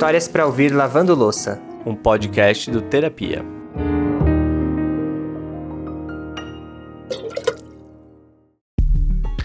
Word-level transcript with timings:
Histórias 0.00 0.26
para 0.26 0.46
ouvir 0.46 0.74
lavando 0.74 1.14
louça. 1.14 1.60
Um 1.84 1.94
podcast 1.94 2.70
do 2.70 2.80
Terapia. 2.80 3.44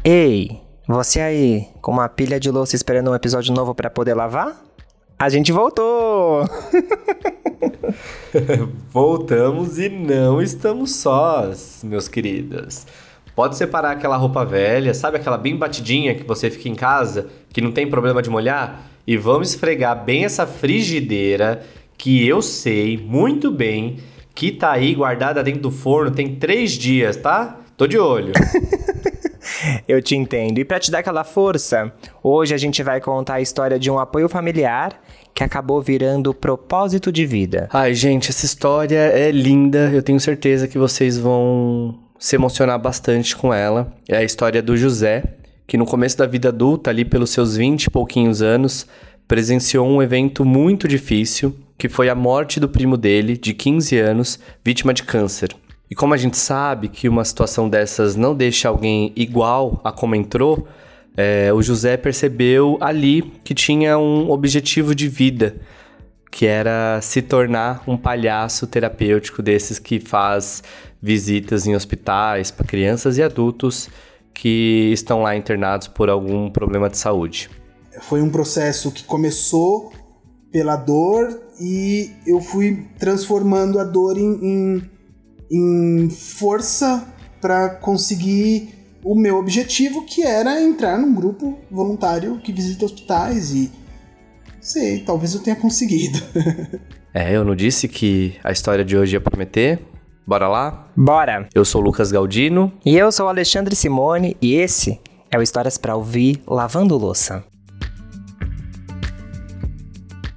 Ei, 0.02 0.62
você 0.88 1.20
aí, 1.20 1.68
com 1.82 1.92
uma 1.92 2.08
pilha 2.08 2.40
de 2.40 2.50
louça 2.50 2.74
esperando 2.74 3.12
um 3.12 3.16
episódio 3.16 3.54
novo 3.54 3.76
para 3.76 3.90
poder 3.90 4.14
lavar? 4.14 4.56
A 5.20 5.28
gente 5.28 5.52
voltou! 5.52 6.46
Voltamos 8.90 9.78
e 9.78 9.90
não 9.90 10.42
estamos 10.42 10.96
sós, 10.96 11.82
meus 11.84 12.08
queridos. 12.08 12.88
Pode 13.36 13.58
separar 13.58 13.92
aquela 13.92 14.16
roupa 14.16 14.46
velha, 14.46 14.94
sabe 14.94 15.18
aquela 15.18 15.38
bem 15.38 15.58
batidinha 15.58 16.16
que 16.16 16.24
você 16.24 16.50
fica 16.50 16.70
em 16.70 16.76
casa, 16.76 17.28
que 17.50 17.60
não 17.60 17.74
tem 17.74 17.90
problema 17.90 18.22
de 18.22 18.30
molhar? 18.30 18.95
E 19.08 19.18
vamos 19.18 19.50
esfregar 19.50 20.04
bem 20.04 20.26
essa 20.26 20.48
frigideira 20.48 21.62
que 21.98 22.28
eu 22.28 22.42
sei 22.42 22.98
muito 22.98 23.52
bem 23.52 23.98
que 24.34 24.52
tá 24.52 24.72
aí 24.72 24.94
guardada 24.94 25.42
dentro 25.42 25.62
do 25.62 25.72
forno 25.72 26.12
tem 26.12 26.36
três 26.36 26.74
dias, 26.74 27.16
tá? 27.16 27.58
Tô 27.78 27.88
de 27.88 27.98
olho. 27.98 28.34
Eu 29.88 30.02
te 30.02 30.16
entendo. 30.16 30.60
E 30.60 30.66
para 30.66 30.80
te 30.80 30.92
dar 30.92 31.00
aquela 31.00 31.24
força, 31.24 31.92
hoje 32.22 32.54
a 32.54 32.58
gente 32.58 32.82
vai 32.84 33.00
contar 33.00 33.36
a 33.36 33.42
história 33.42 33.80
de 33.80 33.90
um 33.90 34.00
apoio 34.00 34.28
familiar 34.28 35.00
que 35.34 35.44
acabou 35.44 35.82
virando 35.82 36.34
propósito 36.34 37.12
de 37.12 37.26
vida. 37.26 37.70
Ai, 37.72 37.94
gente, 37.94 38.30
essa 38.30 38.46
história 38.46 38.98
é 38.98 39.32
linda. 39.32 39.92
Eu 39.94 40.02
tenho 40.02 40.20
certeza 40.20 40.68
que 40.68 40.78
vocês 40.78 41.18
vão 41.18 42.00
se 42.18 42.36
emocionar 42.36 42.80
bastante 42.80 43.36
com 43.36 43.54
ela. 43.54 43.94
É 44.08 44.18
a 44.18 44.24
história 44.24 44.62
do 44.62 44.76
José, 44.76 45.24
que 45.68 45.78
no 45.78 45.86
começo 45.86 46.18
da 46.18 46.26
vida 46.26 46.50
adulta, 46.50 46.90
ali 46.90 47.04
pelos 47.04 47.30
seus 47.30 47.58
20 47.58 47.86
e 47.86 47.90
pouquinhos 47.90 48.42
anos, 48.42 48.86
presenciou 49.28 49.88
um 49.88 50.02
evento 50.02 50.46
muito 50.46 50.88
difícil, 50.88 51.56
que 51.78 51.90
foi 51.90 52.10
a 52.10 52.16
morte 52.16 52.60
do 52.60 52.70
primo 52.70 52.96
dele, 52.96 53.36
de 53.36 53.54
15 53.54 53.98
anos, 53.98 54.40
vítima 54.64 54.94
de 54.94 55.04
câncer. 55.04 55.50
E 55.90 55.96
como 55.96 56.14
a 56.14 56.18
gente 56.18 56.38
sabe 56.38 56.88
que 56.88 57.10
uma 57.10 57.24
situação 57.24 57.70
dessas 57.70 58.16
não 58.16 58.36
deixa 58.36 58.70
alguém 58.70 59.12
igual 59.16 59.80
a 59.84 59.92
como 59.92 60.16
entrou, 60.16 60.68
é, 61.18 61.52
o 61.54 61.62
José 61.62 61.96
percebeu 61.96 62.78
ali 62.82 63.22
que 63.44 63.54
tinha 63.54 63.98
um 63.98 64.30
objetivo 64.30 64.94
de 64.94 65.08
vida, 65.08 65.56
que 66.32 66.46
era 66.46 67.00
se 67.02 67.22
tornar 67.22 67.84
um 67.88 67.96
palhaço 67.96 68.68
terapêutico 68.68 69.42
desses 69.42 69.80
que 69.80 70.00
faz 70.00 70.64
visitas 71.02 71.66
em 71.66 71.76
hospitais 71.76 72.52
para 72.52 72.66
crianças 72.66 73.18
e 73.18 73.24
adultos 73.24 73.90
que 74.36 74.92
estão 74.94 75.24
lá 75.24 75.36
internados 75.36 75.88
por 75.88 76.10
algum 76.10 76.52
problema 76.52 76.90
de 76.90 77.00
saúde. 77.00 77.50
Foi 78.02 78.22
um 78.22 78.30
processo 78.30 78.92
que 78.92 79.04
começou 79.04 79.92
pela 80.52 80.76
dor 80.76 81.42
e 81.60 82.12
eu 82.28 82.40
fui 82.40 82.86
transformando 83.00 83.80
a 83.80 83.84
dor 83.84 84.18
em, 84.18 84.34
em 84.44 84.96
em 85.52 86.10
força 86.10 87.06
para 87.42 87.70
conseguir 87.70 88.70
o 89.04 89.16
meu 89.16 89.38
objetivo, 89.38 90.06
que 90.06 90.24
era 90.24 90.62
entrar 90.62 90.98
num 90.98 91.14
grupo 91.14 91.60
voluntário 91.70 92.40
que 92.40 92.52
visita 92.52 92.86
hospitais 92.86 93.52
e 93.52 93.72
sei, 94.60 95.00
talvez 95.00 95.36
eu 95.36 95.42
tenha 95.42 95.56
conseguido. 95.56 96.20
é, 97.14 97.36
eu 97.36 97.44
não 97.44 97.56
disse 97.56 97.88
que 97.88 98.36
a 98.44 98.52
história 98.52 98.84
de 98.84 98.98
hoje 98.98 99.16
ia 99.16 99.22
prometer. 99.22 99.80
Bora 100.28 100.48
lá? 100.48 100.88
Bora! 100.98 101.48
Eu 101.54 101.64
sou 101.64 101.80
o 101.82 101.84
Lucas 101.84 102.12
Galdino. 102.12 102.74
E 102.84 102.98
eu 102.98 103.12
sou 103.12 103.28
o 103.28 103.30
Alexandre 103.30 103.76
Simone, 103.76 104.36
e 104.42 104.56
esse 104.56 105.00
é 105.30 105.38
o 105.38 105.42
Histórias 105.44 105.78
para 105.78 105.96
Ouvir 105.96 106.42
Lavando 106.48 106.98
Louça. 106.98 107.44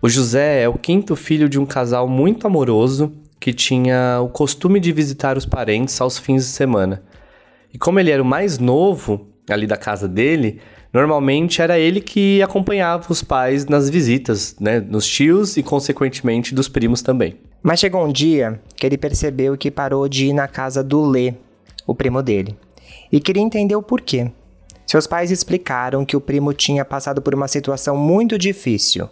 O 0.02 0.08
José 0.10 0.62
é 0.62 0.68
o 0.68 0.74
quinto 0.74 1.16
filho 1.16 1.48
de 1.48 1.58
um 1.58 1.64
casal 1.64 2.06
muito 2.06 2.46
amoroso 2.46 3.14
que 3.40 3.50
tinha 3.50 4.20
o 4.22 4.28
costume 4.28 4.78
de 4.78 4.92
visitar 4.92 5.38
os 5.38 5.46
parentes 5.46 5.98
aos 6.02 6.18
fins 6.18 6.44
de 6.44 6.50
semana. 6.50 7.02
E 7.72 7.78
como 7.78 7.98
ele 7.98 8.10
era 8.10 8.22
o 8.22 8.26
mais 8.26 8.58
novo 8.58 9.26
ali 9.48 9.66
da 9.66 9.78
casa 9.78 10.06
dele, 10.06 10.60
normalmente 10.92 11.62
era 11.62 11.78
ele 11.78 12.02
que 12.02 12.42
acompanhava 12.42 13.10
os 13.10 13.22
pais 13.22 13.64
nas 13.64 13.88
visitas, 13.88 14.54
né, 14.60 14.80
nos 14.80 15.06
tios 15.06 15.56
e 15.56 15.62
consequentemente 15.62 16.54
dos 16.54 16.68
primos 16.68 17.00
também. 17.00 17.38
Mas 17.62 17.80
chegou 17.80 18.04
um 18.04 18.12
dia 18.12 18.60
que 18.76 18.86
ele 18.86 18.96
percebeu 18.96 19.56
que 19.56 19.70
parou 19.70 20.08
de 20.08 20.26
ir 20.26 20.32
na 20.32 20.46
casa 20.46 20.82
do 20.82 21.04
Lê, 21.04 21.34
o 21.86 21.94
primo 21.94 22.22
dele, 22.22 22.56
e 23.10 23.20
queria 23.20 23.42
entender 23.42 23.74
o 23.74 23.82
porquê. 23.82 24.30
Seus 24.86 25.06
pais 25.06 25.30
explicaram 25.30 26.04
que 26.04 26.16
o 26.16 26.20
primo 26.20 26.52
tinha 26.54 26.84
passado 26.84 27.20
por 27.20 27.34
uma 27.34 27.48
situação 27.48 27.96
muito 27.96 28.38
difícil 28.38 29.08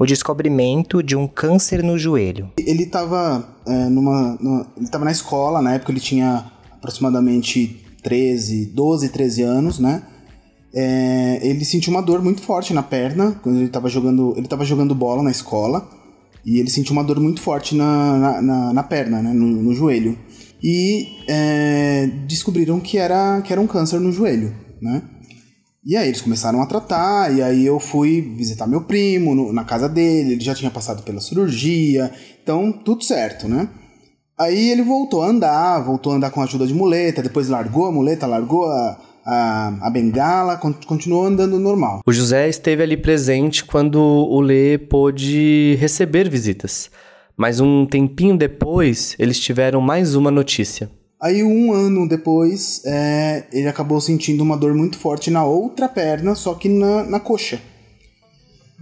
o 0.00 0.06
descobrimento 0.06 1.02
de 1.02 1.14
um 1.14 1.28
câncer 1.28 1.82
no 1.82 1.98
joelho. 1.98 2.50
Ele 2.58 2.84
estava 2.84 3.46
é, 3.66 3.84
numa, 3.90 4.38
numa, 4.40 4.66
na 4.98 5.10
escola, 5.10 5.60
na 5.60 5.74
época 5.74 5.92
ele 5.92 6.00
tinha 6.00 6.50
aproximadamente 6.72 7.84
13, 8.02 8.72
12, 8.74 9.10
13 9.10 9.42
anos, 9.42 9.78
né? 9.78 10.02
É, 10.72 11.40
ele 11.42 11.64
sentiu 11.66 11.92
uma 11.92 12.00
dor 12.00 12.22
muito 12.22 12.40
forte 12.40 12.72
na 12.72 12.82
perna 12.82 13.38
quando 13.42 13.56
ele 13.56 13.66
estava 13.66 13.90
jogando, 13.90 14.32
ele 14.36 14.46
estava 14.46 14.64
jogando 14.64 14.94
bola 14.94 15.22
na 15.22 15.30
escola 15.30 15.86
e 16.44 16.58
ele 16.58 16.70
sentiu 16.70 16.92
uma 16.92 17.04
dor 17.04 17.20
muito 17.20 17.40
forte 17.40 17.74
na, 17.74 18.16
na, 18.18 18.42
na, 18.42 18.72
na 18.72 18.82
perna, 18.82 19.22
né? 19.22 19.32
no, 19.32 19.46
no 19.46 19.74
joelho. 19.74 20.18
E 20.62 21.06
é, 21.28 22.06
descobriram 22.26 22.80
que 22.80 22.98
era, 22.98 23.40
que 23.42 23.52
era 23.52 23.60
um 23.60 23.66
câncer 23.66 23.98
no 23.98 24.12
joelho, 24.12 24.54
né? 24.80 25.02
E 25.84 25.96
aí 25.96 26.08
eles 26.08 26.20
começaram 26.20 26.60
a 26.60 26.66
tratar, 26.66 27.34
e 27.34 27.42
aí 27.42 27.64
eu 27.64 27.80
fui 27.80 28.20
visitar 28.20 28.66
meu 28.66 28.82
primo 28.82 29.34
no, 29.34 29.50
na 29.52 29.64
casa 29.64 29.88
dele, 29.88 30.32
ele 30.32 30.44
já 30.44 30.54
tinha 30.54 30.70
passado 30.70 31.02
pela 31.02 31.22
cirurgia, 31.22 32.12
então 32.42 32.70
tudo 32.70 33.02
certo, 33.02 33.48
né? 33.48 33.66
Aí 34.38 34.70
ele 34.70 34.82
voltou 34.82 35.22
a 35.22 35.28
andar, 35.28 35.80
voltou 35.80 36.12
a 36.12 36.16
andar 36.16 36.30
com 36.30 36.40
a 36.40 36.44
ajuda 36.44 36.66
de 36.66 36.74
muleta, 36.74 37.22
depois 37.22 37.48
largou 37.48 37.86
a 37.86 37.92
muleta, 37.92 38.26
largou 38.26 38.64
a, 38.64 38.98
a, 39.30 39.86
a, 39.86 39.90
bengala, 39.90 40.56
continuou 40.56 41.24
andando 41.24 41.58
normal. 41.58 42.00
O 42.04 42.12
José 42.12 42.48
esteve 42.48 42.82
ali 42.82 42.96
presente 42.96 43.64
quando 43.64 44.00
o 44.00 44.40
Lê 44.40 44.76
pôde 44.76 45.76
receber 45.78 46.28
visitas. 46.28 46.90
Mas 47.36 47.60
um 47.60 47.86
tempinho 47.86 48.36
depois, 48.36 49.14
eles 49.18 49.38
tiveram 49.38 49.80
mais 49.80 50.16
uma 50.16 50.30
notícia. 50.30 50.90
Aí, 51.22 51.44
um 51.44 51.72
ano 51.72 52.08
depois, 52.08 52.82
é, 52.84 53.44
ele 53.52 53.68
acabou 53.68 54.00
sentindo 54.00 54.42
uma 54.42 54.56
dor 54.56 54.74
muito 54.74 54.98
forte 54.98 55.30
na 55.30 55.44
outra 55.44 55.88
perna, 55.88 56.34
só 56.34 56.54
que 56.54 56.68
na, 56.68 57.04
na 57.04 57.20
coxa. 57.20 57.60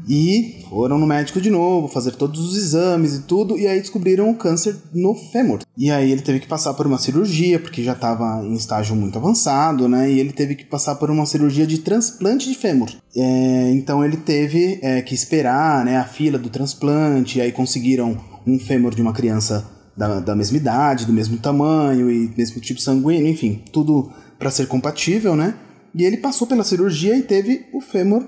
E 0.07 0.65
foram 0.69 0.99
no 0.99 1.07
médico 1.07 1.41
de 1.41 1.51
novo, 1.51 1.89
fazer 1.89 2.13
todos 2.13 2.41
os 2.41 2.57
exames 2.57 3.15
e 3.15 3.23
tudo, 3.23 3.59
e 3.59 3.67
aí 3.67 3.81
descobriram 3.81 4.31
o 4.31 4.35
câncer 4.35 4.77
no 4.95 5.15
fêmur. 5.15 5.61
E 5.77 5.91
aí 5.91 6.11
ele 6.13 6.23
teve 6.23 6.41
que 6.41 6.47
passar 6.47 6.75
por 6.75 6.87
uma 6.87 6.99
cirurgia, 6.99 7.59
porque 7.59 7.83
já 7.83 7.93
estava 7.93 8.45
em 8.45 8.55
estágio 8.55 8.95
muito 8.95 9.19
avançado, 9.19 9.89
né? 9.89 10.11
E 10.11 10.21
ele 10.21 10.33
teve 10.33 10.55
que 10.55 10.65
passar 10.65 10.95
por 10.97 11.11
uma 11.11 11.27
cirurgia 11.27 11.67
de 11.67 11.79
transplante 11.79 12.49
de 12.49 12.55
fêmur. 12.55 12.91
É, 13.17 13.71
então 13.73 14.05
ele 14.05 14.17
teve 14.17 14.79
é, 14.83 15.03
que 15.03 15.15
esperar 15.15 15.85
né, 15.85 15.97
a 15.97 16.05
fila 16.05 16.39
do 16.39 16.51
transplante, 16.51 17.39
e 17.39 17.41
aí 17.41 17.53
conseguiram 17.53 18.17
um 18.47 18.59
fêmur 18.59 18.95
de 18.95 19.03
uma 19.03 19.13
criança 19.13 19.69
da, 19.97 20.21
da 20.21 20.37
mesma 20.37 20.57
idade, 20.57 21.05
do 21.05 21.13
mesmo 21.13 21.39
tamanho 21.39 22.11
e 22.11 22.33
mesmo 22.37 22.61
tipo 22.61 22.81
sanguíneo, 22.81 23.27
enfim, 23.27 23.63
tudo 23.73 24.11
para 24.39 24.51
ser 24.51 24.69
compatível, 24.69 25.35
né? 25.35 25.55
E 25.95 26.05
ele 26.05 26.19
passou 26.19 26.47
pela 26.47 26.63
cirurgia 26.63 27.17
e 27.17 27.23
teve 27.23 27.67
o 27.73 27.81
fêmur 27.81 28.25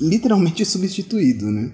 literalmente 0.00 0.64
substituído, 0.66 1.46
né? 1.46 1.72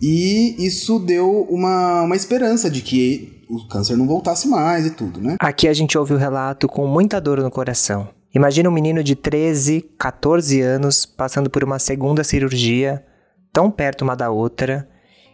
E 0.00 0.56
isso 0.58 0.98
deu 0.98 1.46
uma, 1.48 2.02
uma 2.02 2.16
esperança 2.16 2.68
de 2.68 2.82
que 2.82 3.44
o 3.48 3.68
câncer 3.68 3.96
não 3.96 4.06
voltasse 4.06 4.48
mais 4.48 4.84
e 4.86 4.90
tudo, 4.90 5.20
né? 5.20 5.36
Aqui 5.38 5.68
a 5.68 5.72
gente 5.72 5.96
ouve 5.96 6.14
o 6.14 6.16
relato 6.16 6.66
com 6.66 6.86
muita 6.86 7.20
dor 7.20 7.40
no 7.40 7.50
coração. 7.50 8.08
Imagina 8.34 8.68
um 8.68 8.72
menino 8.72 9.04
de 9.04 9.14
13, 9.14 9.82
14 9.98 10.60
anos 10.60 11.06
passando 11.06 11.50
por 11.50 11.62
uma 11.62 11.78
segunda 11.78 12.24
cirurgia, 12.24 13.04
tão 13.52 13.70
perto 13.70 14.02
uma 14.02 14.16
da 14.16 14.30
outra, 14.30 14.88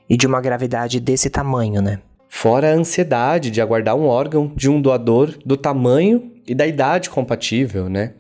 e 0.09 0.17
de 0.17 0.27
uma 0.27 0.41
gravidade 0.41 0.99
desse 0.99 1.29
tamanho, 1.31 1.83
né? 1.83 2.01
Fora 2.29 2.73
a 2.73 2.75
ansiedade 2.75 3.51
de 3.51 3.61
aguardar 3.61 3.97
um 3.97 4.07
órgão 4.07 4.53
de 4.55 4.69
um 4.69 4.81
doador 4.81 5.37
do 5.45 5.57
tamanho 5.57 6.33
e 6.47 6.55
da 6.55 6.67
idade 6.67 7.11
compatível, 7.11 7.89
né? 7.89 8.15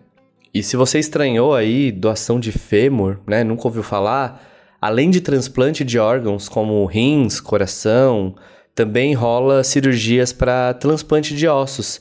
E 0.59 0.63
se 0.65 0.77
você 0.77 0.99
estranhou 0.99 1.55
aí 1.55 1.93
doação 1.93 2.41
de 2.41 2.51
fêmur, 2.51 3.19
né, 3.25 3.45
nunca 3.45 3.69
ouviu 3.69 3.85
falar, 3.85 4.43
além 4.81 5.09
de 5.09 5.21
transplante 5.21 5.85
de 5.85 6.01
órgãos 6.01 6.49
como 6.49 6.85
rins, 6.85 7.41
coração, 7.41 8.35
também 8.75 9.15
rola 9.15 9.63
cirurgias 9.63 10.33
para 10.33 10.75
transplante 10.75 11.33
de 11.33 11.47
ossos, 11.47 12.01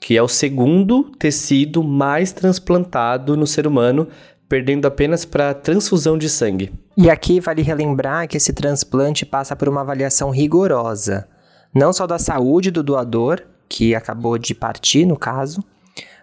que 0.00 0.16
é 0.16 0.22
o 0.22 0.28
segundo 0.28 1.12
tecido 1.18 1.84
mais 1.84 2.32
transplantado 2.32 3.36
no 3.36 3.46
ser 3.46 3.66
humano, 3.66 4.08
perdendo 4.48 4.86
apenas 4.86 5.26
para 5.26 5.52
transfusão 5.52 6.16
de 6.16 6.30
sangue. 6.30 6.72
E 6.96 7.10
aqui 7.10 7.40
vale 7.40 7.60
relembrar 7.60 8.26
que 8.26 8.38
esse 8.38 8.54
transplante 8.54 9.26
passa 9.26 9.54
por 9.54 9.68
uma 9.68 9.82
avaliação 9.82 10.30
rigorosa 10.30 11.28
não 11.74 11.92
só 11.92 12.06
da 12.06 12.18
saúde 12.18 12.70
do 12.70 12.82
doador, 12.82 13.42
que 13.68 13.94
acabou 13.94 14.38
de 14.38 14.54
partir 14.54 15.04
no 15.04 15.16
caso, 15.16 15.62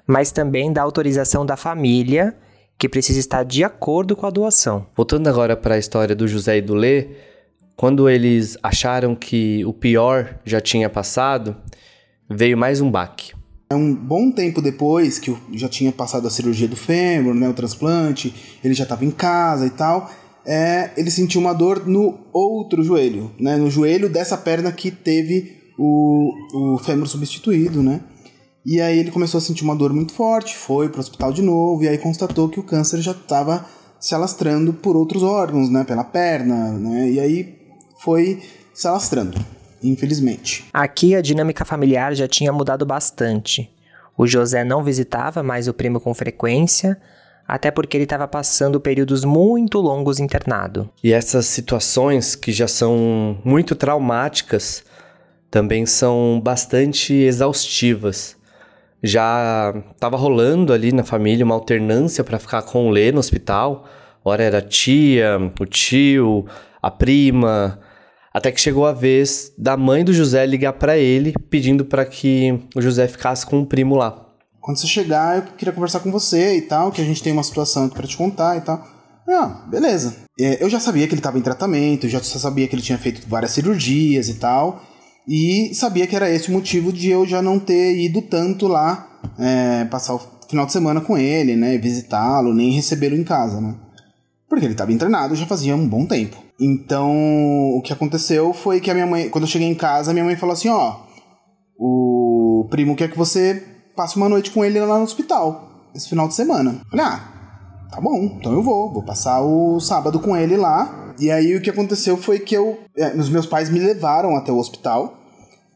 mas 0.08 0.32
também 0.32 0.72
da 0.72 0.82
autorização 0.82 1.46
da 1.46 1.56
família, 1.56 2.36
que 2.78 2.90
precisa 2.90 3.20
estar 3.20 3.44
de 3.44 3.64
acordo 3.64 4.16
com 4.16 4.26
a 4.26 4.30
doação. 4.30 4.86
Voltando 4.96 5.28
agora 5.28 5.56
para 5.56 5.76
a 5.76 5.78
história 5.78 6.16
do 6.16 6.28
José 6.28 6.58
e 6.58 6.62
do 6.62 6.76
Lê, 6.76 7.08
Quando 7.76 8.10
eles 8.10 8.58
acharam 8.64 9.14
que 9.14 9.66
o 9.66 9.74
pior 9.74 10.40
já 10.46 10.62
tinha 10.62 10.90
passado, 10.90 11.58
veio 12.30 12.58
mais 12.58 12.80
um 12.80 12.90
baque. 12.90 13.34
É 13.70 13.76
um 13.76 13.94
bom 13.94 14.32
tempo 14.32 14.62
depois 14.62 15.20
que 15.20 15.30
eu 15.32 15.38
já 15.54 15.68
tinha 15.68 15.92
passado 15.92 16.26
a 16.26 16.32
cirurgia 16.32 16.68
do 16.68 16.76
fêmur, 16.78 17.34
né, 17.34 17.50
o 17.50 17.54
transplante, 17.54 18.34
ele 18.64 18.74
já 18.74 18.84
estava 18.84 19.04
em 19.04 19.12
casa 19.12 19.66
e 19.66 19.72
tal. 19.72 20.10
É, 20.46 20.92
ele 20.96 21.12
sentiu 21.12 21.42
uma 21.42 21.52
dor 21.52 21.86
no 21.86 22.20
outro 22.32 22.82
joelho, 22.84 23.32
né, 23.40 23.58
no 23.58 23.70
joelho 23.70 24.08
dessa 24.08 24.38
perna 24.38 24.72
que 24.72 24.90
teve 24.92 25.58
o, 25.78 26.32
o 26.54 26.78
fêmur 26.78 27.08
substituído, 27.08 27.84
né? 27.84 28.00
E 28.66 28.82
aí 28.82 28.98
ele 28.98 29.12
começou 29.12 29.38
a 29.38 29.42
sentir 29.42 29.64
uma 29.64 29.76
dor 29.76 29.94
muito 29.94 30.14
forte, 30.14 30.58
foi 30.58 30.90
para 30.90 30.98
o 30.98 31.02
hospital 31.02 31.32
de 31.32 31.42
novo 31.42 31.84
e 31.84 31.88
aí 31.88 31.98
constatou 31.98 32.50
que 32.50 32.60
o 32.60 32.64
câncer 32.64 33.00
já 33.00 33.12
estava 33.12 33.66
se 34.00 34.16
alastrando 34.16 34.74
por 34.74 34.96
outros 34.96 35.22
órgãos, 35.22 35.70
né, 35.70 35.84
pela 35.84 36.04
perna, 36.04 36.72
né? 36.72 37.10
E 37.10 37.20
aí 37.20 37.58
foi 38.00 38.42
se 38.74 38.88
alastrando 38.88 39.40
infelizmente. 39.84 40.66
Aqui 40.74 41.16
a 41.16 41.22
dinâmica 41.22 41.64
familiar 41.66 42.14
já 42.16 42.28
tinha 42.28 42.52
mudado 42.52 42.86
bastante. 42.86 43.70
O 44.18 44.26
José 44.26 44.64
não 44.64 44.84
visitava 44.84 45.44
mais 45.44 45.68
o 45.68 45.74
primo 45.74 46.00
com 46.00 46.14
frequência, 46.14 47.00
até 47.48 47.70
porque 47.70 47.98
ele 47.98 48.06
estava 48.06 48.28
passando 48.28 48.80
períodos 48.80 49.24
muito 49.24 49.80
longos 49.80 50.20
internado. 50.20 50.90
E 51.04 51.12
essas 51.12 51.46
situações 51.46 52.36
que 52.36 52.52
já 52.52 52.68
são 52.68 53.38
muito 53.44 53.76
traumáticas 53.76 54.84
também 55.52 55.86
são 55.86 56.42
bastante 56.44 57.14
exaustivas. 57.14 58.36
Já 59.06 59.72
estava 59.94 60.18
rolando 60.18 60.74
ali 60.74 60.92
na 60.92 61.04
família 61.04 61.46
uma 61.46 61.54
alternância 61.54 62.24
para 62.24 62.40
ficar 62.40 62.64
com 62.64 62.88
o 62.88 62.90
Lê 62.90 63.12
no 63.12 63.20
hospital. 63.20 63.86
Ora 64.24 64.44
era 64.44 64.58
a 64.58 64.62
tia, 64.62 65.38
o 65.60 65.66
tio, 65.68 66.46
a 66.82 66.90
prima, 66.90 67.80
até 68.34 68.52
que 68.52 68.60
chegou 68.60 68.88
a 68.88 68.92
vez 68.92 69.54
da 69.58 69.78
mãe 69.78 70.04
do 70.04 70.12
José 70.12 70.46
ligar 70.46 70.74
para 70.74 70.98
ele 70.98 71.34
pedindo 71.50 71.86
para 71.86 72.04
que 72.04 72.60
o 72.76 72.82
José 72.82 73.08
ficasse 73.08 73.46
com 73.46 73.62
o 73.62 73.66
primo 73.66 73.96
lá. 73.96 74.26
Quando 74.60 74.78
você 74.78 74.88
chegar, 74.88 75.38
eu 75.38 75.44
queria 75.56 75.72
conversar 75.72 76.00
com 76.00 76.12
você 76.12 76.58
e 76.58 76.62
tal, 76.64 76.92
que 76.92 77.00
a 77.00 77.06
gente 77.06 77.22
tem 77.22 77.32
uma 77.32 77.44
situação 77.44 77.86
aqui 77.86 77.96
para 77.96 78.08
te 78.08 78.18
contar 78.18 78.58
e 78.58 78.62
tal. 78.62 78.84
Ah, 79.30 79.64
beleza. 79.68 80.18
É, 80.40 80.62
eu 80.64 80.70
já 80.70 80.80
sabia 80.80 81.08
que 81.08 81.14
ele 81.14 81.20
estava 81.20 81.38
em 81.38 81.42
tratamento, 81.42 82.10
já 82.10 82.22
sabia 82.22 82.68
que 82.68 82.76
ele 82.76 82.82
tinha 82.82 82.98
feito 82.98 83.22
várias 83.28 83.52
cirurgias 83.52 84.28
e 84.28 84.34
tal, 84.34 84.84
e 85.28 85.74
sabia 85.74 86.08
que 86.08 86.16
era 86.16 86.30
esse 86.30 86.50
o 86.50 86.54
motivo 86.54 86.94
de 86.94 87.10
eu 87.10 87.26
já 87.26 87.42
não 87.42 87.60
ter 87.60 87.98
ido 87.98 88.22
tanto 88.22 88.68
lá 88.68 89.20
é, 89.40 89.86
passar 89.86 90.16
o 90.16 90.22
final 90.48 90.66
de 90.66 90.72
semana 90.72 91.02
com 91.02 91.18
ele, 91.18 91.56
né, 91.56 91.78
visitá-lo, 91.78 92.54
nem 92.54 92.72
recebê-lo 92.72 93.16
em 93.16 93.24
casa, 93.24 93.60
né. 93.60 93.76
Porque 94.48 94.66
ele 94.66 94.74
estava 94.74 94.94
internado 94.94 95.36
já 95.36 95.46
fazia 95.46 95.76
um 95.76 95.88
bom 95.88 96.06
tempo. 96.06 96.38
Então, 96.60 97.12
o 97.76 97.82
que 97.82 97.92
aconteceu 97.92 98.54
foi 98.54 98.80
que 98.80 98.90
a 98.90 98.94
minha 98.94 99.08
mãe, 99.08 99.30
quando 99.30 99.44
eu 99.44 99.50
cheguei 99.50 99.68
em 99.68 99.76
casa, 99.76 100.14
minha 100.14 100.24
mãe 100.24 100.36
falou 100.36 100.54
assim: 100.54 100.70
ó, 100.70 101.02
o 101.78 102.68
primo 102.70 102.96
quer 102.96 103.12
que 103.12 103.18
você 103.18 103.62
passe 103.96 104.16
uma 104.16 104.30
noite 104.30 104.52
com 104.52 104.64
ele 104.64 104.80
lá 104.80 104.98
no 104.98 105.04
hospital, 105.04 105.90
esse 105.94 106.08
final 106.08 106.28
de 106.28 106.36
semana. 106.36 106.82
Eu 106.84 106.90
falei, 106.90 107.06
ah, 107.06 107.88
tá 107.92 108.00
bom, 108.00 108.38
então 108.38 108.54
eu 108.54 108.62
vou, 108.62 108.94
vou 108.94 109.04
passar 109.04 109.42
o 109.42 109.80
sábado 109.80 110.20
com 110.20 110.36
ele 110.36 110.56
lá. 110.56 111.05
E 111.20 111.32
aí 111.32 111.56
o 111.56 111.62
que 111.62 111.70
aconteceu 111.70 112.18
foi 112.18 112.40
que 112.40 112.56
eu, 112.56 112.80
é, 112.98 113.10
os 113.10 113.30
meus 113.30 113.46
pais 113.46 113.70
me 113.70 113.80
levaram 113.80 114.36
até 114.36 114.52
o 114.52 114.58
hospital 114.58 115.18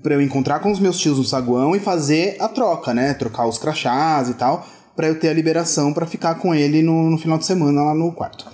para 0.01 0.15
eu 0.15 0.21
encontrar 0.21 0.59
com 0.59 0.71
os 0.71 0.79
meus 0.79 0.97
tios 0.97 1.17
no 1.17 1.23
saguão 1.23 1.75
e 1.75 1.79
fazer 1.79 2.37
a 2.39 2.47
troca, 2.47 2.93
né? 2.93 3.13
Trocar 3.13 3.47
os 3.47 3.57
crachás 3.57 4.29
e 4.29 4.33
tal, 4.33 4.65
para 4.95 5.07
eu 5.07 5.19
ter 5.19 5.29
a 5.29 5.33
liberação 5.33 5.93
para 5.93 6.05
ficar 6.05 6.35
com 6.35 6.53
ele 6.55 6.81
no, 6.81 7.09
no 7.09 7.17
final 7.17 7.37
de 7.37 7.45
semana 7.45 7.83
lá 7.83 7.93
no 7.93 8.11
quarto. 8.11 8.45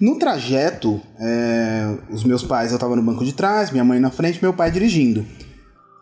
No 0.00 0.18
trajeto, 0.18 1.00
é, 1.18 1.94
os 2.10 2.24
meus 2.24 2.42
pais, 2.42 2.72
eu 2.72 2.78
tava 2.78 2.96
no 2.96 3.02
banco 3.02 3.24
de 3.24 3.34
trás, 3.34 3.70
minha 3.70 3.84
mãe 3.84 4.00
na 4.00 4.10
frente, 4.10 4.40
meu 4.40 4.52
pai 4.52 4.70
dirigindo. 4.70 5.26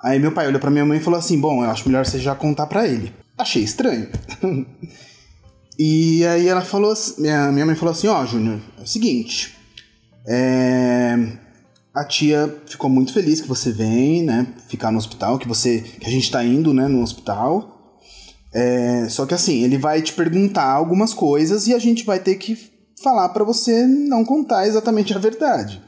Aí 0.03 0.19
meu 0.21 0.31
pai 0.31 0.47
olhou 0.47 0.61
pra 0.61 0.71
minha 0.71 0.85
mãe 0.85 0.99
e 0.99 1.03
falou 1.03 1.19
assim: 1.19 1.41
Bom, 1.41 1.65
eu 1.65 1.71
acho 1.71 1.89
melhor 1.89 2.07
você 2.07 2.19
já 2.19 2.35
contar 2.35 2.67
pra 2.67 2.87
ele. 2.87 3.13
Achei 3.37 3.63
estranho. 3.63 4.09
e 5.77 6.25
aí 6.25 6.47
ela 6.47 6.61
falou, 6.61 6.95
minha, 7.19 7.51
minha 7.51 7.67
mãe 7.67 7.75
falou 7.75 7.91
assim: 7.91 8.07
Ó, 8.07 8.23
oh, 8.23 8.27
Júnior, 8.27 8.61
é 8.79 8.83
o 8.83 8.87
seguinte. 8.87 9.58
É, 10.31 11.17
a 11.95 12.05
tia 12.05 12.55
ficou 12.67 12.91
muito 12.91 13.15
feliz 13.15 13.41
que 13.41 13.49
você 13.49 13.73
vem, 13.73 14.23
né? 14.23 14.47
Ficar 14.69 14.93
no 14.93 14.99
hospital, 14.99 15.39
que 15.39 15.49
você. 15.49 15.81
que 15.81 16.07
a 16.07 16.11
gente 16.11 16.31
tá 16.31 16.45
indo, 16.45 16.75
né, 16.75 16.87
no 16.87 17.03
hospital. 17.03 17.99
É, 18.53 19.09
só 19.09 19.25
que 19.27 19.35
assim, 19.35 19.63
ele 19.63 19.79
vai 19.79 20.03
te 20.03 20.13
perguntar 20.13 20.71
algumas 20.71 21.15
coisas 21.15 21.67
e 21.67 21.75
a 21.75 21.79
gente 21.79 22.05
vai 22.05 22.19
ter 22.19 22.35
que 22.37 22.59
falar 23.03 23.29
para 23.31 23.45
você 23.45 23.87
não 23.87 24.25
contar 24.25 24.67
exatamente 24.67 25.15
a 25.15 25.19
verdade. 25.19 25.83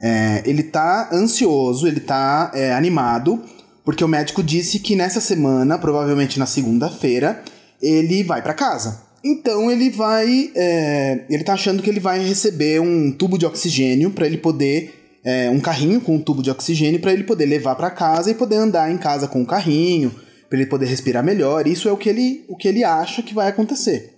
É, 0.00 0.42
ele 0.44 0.64
tá 0.64 1.10
ansioso, 1.12 1.86
ele 1.86 2.00
tá 2.00 2.50
é, 2.54 2.72
animado, 2.72 3.42
porque 3.84 4.04
o 4.04 4.08
médico 4.08 4.42
disse 4.42 4.80
que 4.80 4.96
nessa 4.96 5.20
semana, 5.20 5.78
provavelmente 5.78 6.38
na 6.38 6.46
segunda-feira, 6.46 7.42
ele 7.80 8.24
vai 8.24 8.42
para 8.42 8.54
casa. 8.54 9.11
Então 9.24 9.70
ele 9.70 9.90
vai. 9.90 10.50
É, 10.54 11.24
ele 11.30 11.44
tá 11.44 11.54
achando 11.54 11.82
que 11.82 11.88
ele 11.88 12.00
vai 12.00 12.18
receber 12.24 12.80
um 12.80 13.12
tubo 13.12 13.38
de 13.38 13.46
oxigênio 13.46 14.10
para 14.10 14.26
ele 14.26 14.38
poder. 14.38 14.98
É, 15.24 15.48
um 15.48 15.60
carrinho 15.60 16.00
com 16.00 16.16
um 16.16 16.20
tubo 16.20 16.42
de 16.42 16.50
oxigênio 16.50 17.00
para 17.00 17.12
ele 17.12 17.22
poder 17.22 17.46
levar 17.46 17.76
para 17.76 17.90
casa 17.90 18.30
e 18.30 18.34
poder 18.34 18.56
andar 18.56 18.90
em 18.90 18.98
casa 18.98 19.28
com 19.28 19.40
o 19.40 19.46
carrinho, 19.46 20.12
para 20.48 20.58
ele 20.58 20.68
poder 20.68 20.86
respirar 20.86 21.22
melhor. 21.22 21.68
Isso 21.68 21.88
é 21.88 21.92
o 21.92 21.96
que 21.96 22.08
ele, 22.08 22.44
o 22.48 22.56
que 22.56 22.66
ele 22.66 22.82
acha 22.82 23.22
que 23.22 23.32
vai 23.32 23.48
acontecer. 23.48 24.12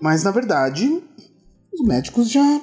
Mas 0.00 0.22
na 0.22 0.30
verdade, 0.30 1.02
os 1.72 1.84
médicos 1.84 2.30
já. 2.30 2.60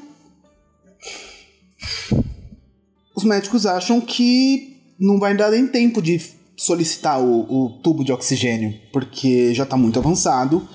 Os 3.13 3.25
médicos 3.25 3.65
acham 3.65 3.99
que 3.99 4.77
não 4.97 5.19
vai 5.19 5.35
dar 5.35 5.51
nem 5.51 5.67
tempo 5.67 6.01
de 6.01 6.21
solicitar 6.55 7.19
o, 7.21 7.41
o 7.41 7.69
tubo 7.81 8.03
de 8.03 8.13
oxigênio, 8.13 8.73
porque 8.93 9.53
já 9.53 9.63
está 9.63 9.75
muito 9.75 9.99
avançado. 9.99 10.67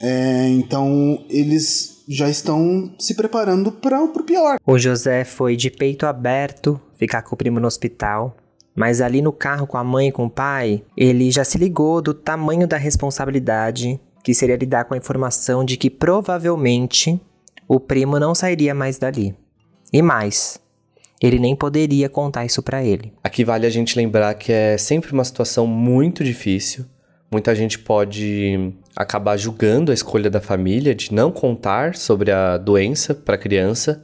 É, 0.00 0.48
então 0.48 1.24
eles 1.28 2.04
já 2.08 2.28
estão 2.28 2.94
se 2.98 3.14
preparando 3.14 3.72
para 3.72 4.02
o 4.02 4.22
pior. 4.22 4.58
O 4.64 4.78
José 4.78 5.24
foi 5.24 5.56
de 5.56 5.70
peito 5.70 6.06
aberto 6.06 6.80
ficar 6.94 7.22
com 7.22 7.34
o 7.34 7.38
primo 7.38 7.60
no 7.60 7.66
hospital. 7.66 8.36
Mas 8.74 9.00
ali 9.00 9.22
no 9.22 9.32
carro 9.32 9.66
com 9.66 9.78
a 9.78 9.84
mãe 9.84 10.08
e 10.08 10.12
com 10.12 10.26
o 10.26 10.30
pai, 10.30 10.82
ele 10.94 11.30
já 11.30 11.44
se 11.44 11.56
ligou 11.56 12.02
do 12.02 12.12
tamanho 12.12 12.68
da 12.68 12.76
responsabilidade 12.76 13.98
que 14.22 14.34
seria 14.34 14.56
lidar 14.56 14.84
com 14.84 14.92
a 14.92 14.98
informação 14.98 15.64
de 15.64 15.78
que 15.78 15.88
provavelmente 15.88 17.18
o 17.66 17.80
primo 17.80 18.20
não 18.20 18.34
sairia 18.34 18.74
mais 18.74 18.98
dali. 18.98 19.34
E 19.92 20.02
mais, 20.02 20.60
ele 21.22 21.38
nem 21.38 21.56
poderia 21.56 22.08
contar 22.08 22.44
isso 22.44 22.62
para 22.62 22.84
ele. 22.84 23.12
Aqui 23.24 23.44
vale 23.44 23.66
a 23.66 23.70
gente 23.70 23.96
lembrar 23.96 24.34
que 24.34 24.52
é 24.52 24.76
sempre 24.76 25.12
uma 25.12 25.24
situação 25.24 25.66
muito 25.66 26.22
difícil. 26.22 26.84
Muita 27.30 27.54
gente 27.54 27.78
pode 27.78 28.74
acabar 28.96 29.36
julgando 29.36 29.90
a 29.90 29.94
escolha 29.94 30.30
da 30.30 30.40
família 30.40 30.94
de 30.94 31.12
não 31.12 31.30
contar 31.30 31.94
sobre 31.94 32.32
a 32.32 32.56
doença 32.56 33.14
para 33.14 33.34
a 33.34 33.38
criança, 33.38 34.02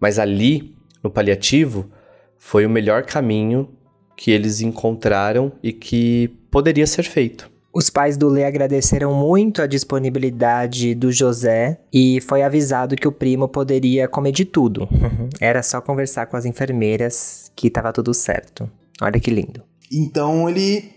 mas 0.00 0.18
ali, 0.18 0.74
no 1.02 1.10
paliativo, 1.10 1.90
foi 2.38 2.64
o 2.64 2.70
melhor 2.70 3.02
caminho 3.02 3.68
que 4.16 4.30
eles 4.30 4.62
encontraram 4.62 5.52
e 5.62 5.72
que 5.72 6.28
poderia 6.50 6.86
ser 6.86 7.02
feito. 7.02 7.50
Os 7.74 7.90
pais 7.90 8.16
do 8.16 8.26
Lê 8.26 8.44
agradeceram 8.44 9.12
muito 9.12 9.60
a 9.60 9.66
disponibilidade 9.66 10.94
do 10.94 11.12
José 11.12 11.78
e 11.92 12.22
foi 12.22 12.42
avisado 12.42 12.96
que 12.96 13.06
o 13.06 13.12
primo 13.12 13.46
poderia 13.46 14.08
comer 14.08 14.32
de 14.32 14.46
tudo. 14.46 14.88
Era 15.38 15.62
só 15.62 15.82
conversar 15.82 16.24
com 16.24 16.38
as 16.38 16.46
enfermeiras 16.46 17.52
que 17.54 17.66
estava 17.66 17.92
tudo 17.92 18.14
certo. 18.14 18.70
Olha 18.98 19.20
que 19.20 19.30
lindo. 19.30 19.62
Então 19.92 20.48
ele 20.48 20.95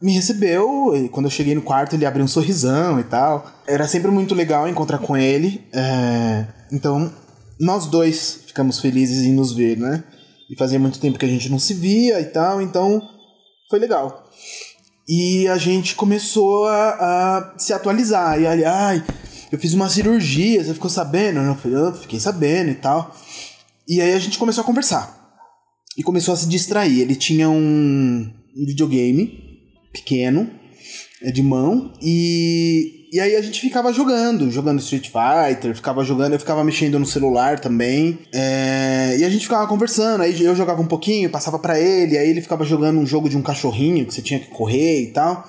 me 0.00 0.12
recebeu, 0.12 1.08
quando 1.12 1.26
eu 1.26 1.30
cheguei 1.30 1.54
no 1.54 1.62
quarto 1.62 1.94
ele 1.94 2.06
abriu 2.06 2.24
um 2.24 2.28
sorrisão 2.28 2.98
e 2.98 3.04
tal. 3.04 3.50
Era 3.66 3.86
sempre 3.86 4.10
muito 4.10 4.34
legal 4.34 4.66
encontrar 4.68 4.98
com 4.98 5.16
ele. 5.16 5.62
É... 5.72 6.46
Então 6.72 7.12
nós 7.58 7.86
dois 7.86 8.40
ficamos 8.46 8.80
felizes 8.80 9.24
em 9.24 9.32
nos 9.32 9.52
ver, 9.52 9.76
né? 9.76 10.02
E 10.50 10.56
fazia 10.56 10.78
muito 10.78 10.98
tempo 10.98 11.18
que 11.18 11.26
a 11.26 11.28
gente 11.28 11.50
não 11.50 11.58
se 11.58 11.74
via 11.74 12.20
e 12.20 12.24
tal, 12.24 12.62
então 12.62 13.00
foi 13.68 13.78
legal. 13.78 14.28
E 15.06 15.46
a 15.48 15.58
gente 15.58 15.94
começou 15.94 16.66
a, 16.66 16.88
a 16.90 17.54
se 17.58 17.72
atualizar. 17.72 18.40
E 18.40 18.46
ali, 18.46 18.64
ai, 18.64 19.04
eu 19.52 19.58
fiz 19.58 19.74
uma 19.74 19.88
cirurgia, 19.88 20.64
você 20.64 20.72
ficou 20.72 20.88
sabendo? 20.88 21.40
Eu 21.40 21.54
falei, 21.54 21.78
eu 21.78 21.94
fiquei 21.94 22.18
sabendo 22.18 22.70
e 22.70 22.74
tal. 22.74 23.14
E 23.86 24.00
aí 24.00 24.14
a 24.14 24.18
gente 24.18 24.38
começou 24.38 24.62
a 24.62 24.66
conversar. 24.66 25.18
E 25.98 26.02
começou 26.02 26.32
a 26.32 26.36
se 26.36 26.48
distrair. 26.48 27.00
Ele 27.00 27.14
tinha 27.14 27.50
um 27.50 28.32
videogame 28.56 29.49
pequeno, 29.92 30.50
é 31.22 31.30
de 31.30 31.42
mão, 31.42 31.92
e 32.00 33.00
e 33.12 33.18
aí 33.18 33.34
a 33.34 33.42
gente 33.42 33.60
ficava 33.60 33.92
jogando, 33.92 34.48
jogando 34.52 34.78
Street 34.78 35.08
Fighter, 35.08 35.74
ficava 35.74 36.04
jogando, 36.04 36.34
eu 36.34 36.38
ficava 36.38 36.62
mexendo 36.62 36.96
no 36.96 37.04
celular 37.04 37.58
também. 37.58 38.20
É, 38.32 39.16
e 39.18 39.24
a 39.24 39.28
gente 39.28 39.42
ficava 39.42 39.66
conversando, 39.66 40.20
aí 40.20 40.40
eu 40.40 40.54
jogava 40.54 40.80
um 40.80 40.86
pouquinho, 40.86 41.28
passava 41.28 41.58
para 41.58 41.78
ele, 41.80 42.16
aí 42.16 42.30
ele 42.30 42.40
ficava 42.40 42.64
jogando 42.64 43.00
um 43.00 43.06
jogo 43.06 43.28
de 43.28 43.36
um 43.36 43.42
cachorrinho 43.42 44.06
que 44.06 44.14
você 44.14 44.22
tinha 44.22 44.38
que 44.38 44.46
correr 44.50 45.02
e 45.02 45.06
tal. 45.08 45.44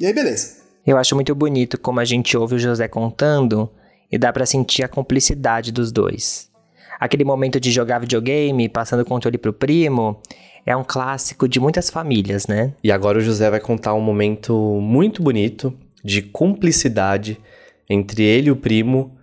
E 0.00 0.06
aí 0.06 0.14
beleza. 0.14 0.64
Eu 0.86 0.96
acho 0.96 1.14
muito 1.14 1.34
bonito 1.34 1.78
como 1.78 2.00
a 2.00 2.06
gente 2.06 2.38
ouve 2.38 2.54
o 2.54 2.58
José 2.58 2.88
contando 2.88 3.70
e 4.10 4.16
dá 4.16 4.32
para 4.32 4.46
sentir 4.46 4.82
a 4.82 4.88
cumplicidade 4.88 5.70
dos 5.70 5.92
dois. 5.92 6.48
Aquele 6.98 7.24
momento 7.24 7.60
de 7.60 7.70
jogar 7.70 7.98
videogame, 7.98 8.66
passando 8.66 9.00
o 9.00 9.04
controle 9.04 9.36
pro 9.36 9.52
primo, 9.52 10.22
é 10.66 10.76
um 10.76 10.84
clássico 10.84 11.48
de 11.48 11.60
muitas 11.60 11.90
famílias, 11.90 12.46
né? 12.46 12.72
E 12.82 12.90
agora 12.90 13.18
o 13.18 13.20
José 13.20 13.50
vai 13.50 13.60
contar 13.60 13.94
um 13.94 14.00
momento 14.00 14.54
muito 14.80 15.22
bonito 15.22 15.72
de 16.02 16.22
cumplicidade 16.22 17.38
entre 17.88 18.22
ele 18.22 18.48
e 18.48 18.50
o 18.50 18.56
primo, 18.56 19.16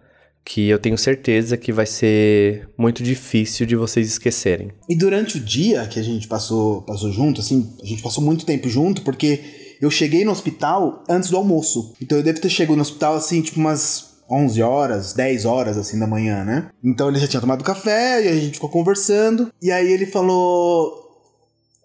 que 0.43 0.67
eu 0.67 0.79
tenho 0.79 0.98
certeza 0.98 1.55
que 1.55 1.71
vai 1.71 1.86
ser 1.86 2.67
muito 2.77 3.03
difícil 3.03 3.65
de 3.65 3.75
vocês 3.75 4.07
esquecerem. 4.07 4.71
E 4.89 4.95
durante 4.95 5.38
o 5.38 5.39
dia 5.39 5.86
que 5.88 6.00
a 6.00 6.03
gente 6.03 6.27
passou, 6.27 6.81
passou 6.81 7.12
junto, 7.12 7.41
assim, 7.41 7.74
a 7.81 7.86
gente 7.86 8.01
passou 8.01 8.24
muito 8.24 8.45
tempo 8.45 8.67
junto, 8.67 9.03
porque 9.03 9.39
eu 9.81 9.89
cheguei 9.89 10.25
no 10.25 10.31
hospital 10.31 11.03
antes 11.10 11.29
do 11.29 11.38
almoço. 11.38 11.93
Então 12.01 12.17
eu 12.17 12.24
devo 12.24 12.39
ter 12.39 12.50
chegado 12.50 12.75
no 12.75 12.81
hospital, 12.81 13.15
assim, 13.15 13.41
tipo 13.41 13.60
umas 13.60 14.12
11 14.31 14.62
horas, 14.62 15.13
10 15.13 15.45
horas 15.45 15.77
assim 15.77 16.00
da 16.00 16.07
manhã, 16.07 16.45
né? 16.45 16.69
Então 16.83 17.10
ele 17.10 17.19
já 17.19 17.27
tinha 17.27 17.41
tomado 17.41 17.63
café 17.63 18.24
e 18.24 18.29
a 18.29 18.33
gente 18.33 18.53
ficou 18.53 18.69
conversando. 18.69 19.51
E 19.62 19.71
aí 19.71 19.91
ele 19.91 20.05
falou. 20.05 21.00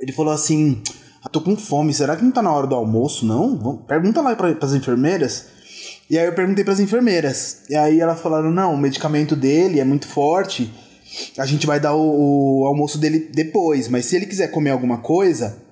Ele 0.00 0.12
falou 0.12 0.32
assim: 0.32 0.82
ah, 1.22 1.28
tô 1.28 1.40
com 1.40 1.56
fome, 1.56 1.92
será 1.92 2.16
que 2.16 2.24
não 2.24 2.30
tá 2.30 2.42
na 2.42 2.52
hora 2.52 2.66
do 2.66 2.74
almoço, 2.74 3.26
não? 3.26 3.78
Pergunta 3.78 4.20
lá 4.20 4.36
pra, 4.36 4.54
pras 4.54 4.74
enfermeiras. 4.74 5.46
E 6.08 6.18
aí 6.18 6.26
eu 6.26 6.34
perguntei 6.34 6.64
pras 6.64 6.80
enfermeiras. 6.80 7.62
E 7.68 7.74
aí 7.74 8.00
elas 8.00 8.20
falaram: 8.20 8.50
não, 8.50 8.74
o 8.74 8.78
medicamento 8.78 9.34
dele 9.34 9.80
é 9.80 9.84
muito 9.84 10.06
forte. 10.06 10.72
A 11.38 11.46
gente 11.46 11.66
vai 11.66 11.80
dar 11.80 11.94
o, 11.94 12.62
o 12.62 12.66
almoço 12.66 12.98
dele 12.98 13.30
depois, 13.32 13.88
mas 13.88 14.06
se 14.06 14.16
ele 14.16 14.26
quiser 14.26 14.48
comer 14.48 14.70
alguma 14.70 14.98
coisa. 14.98 15.64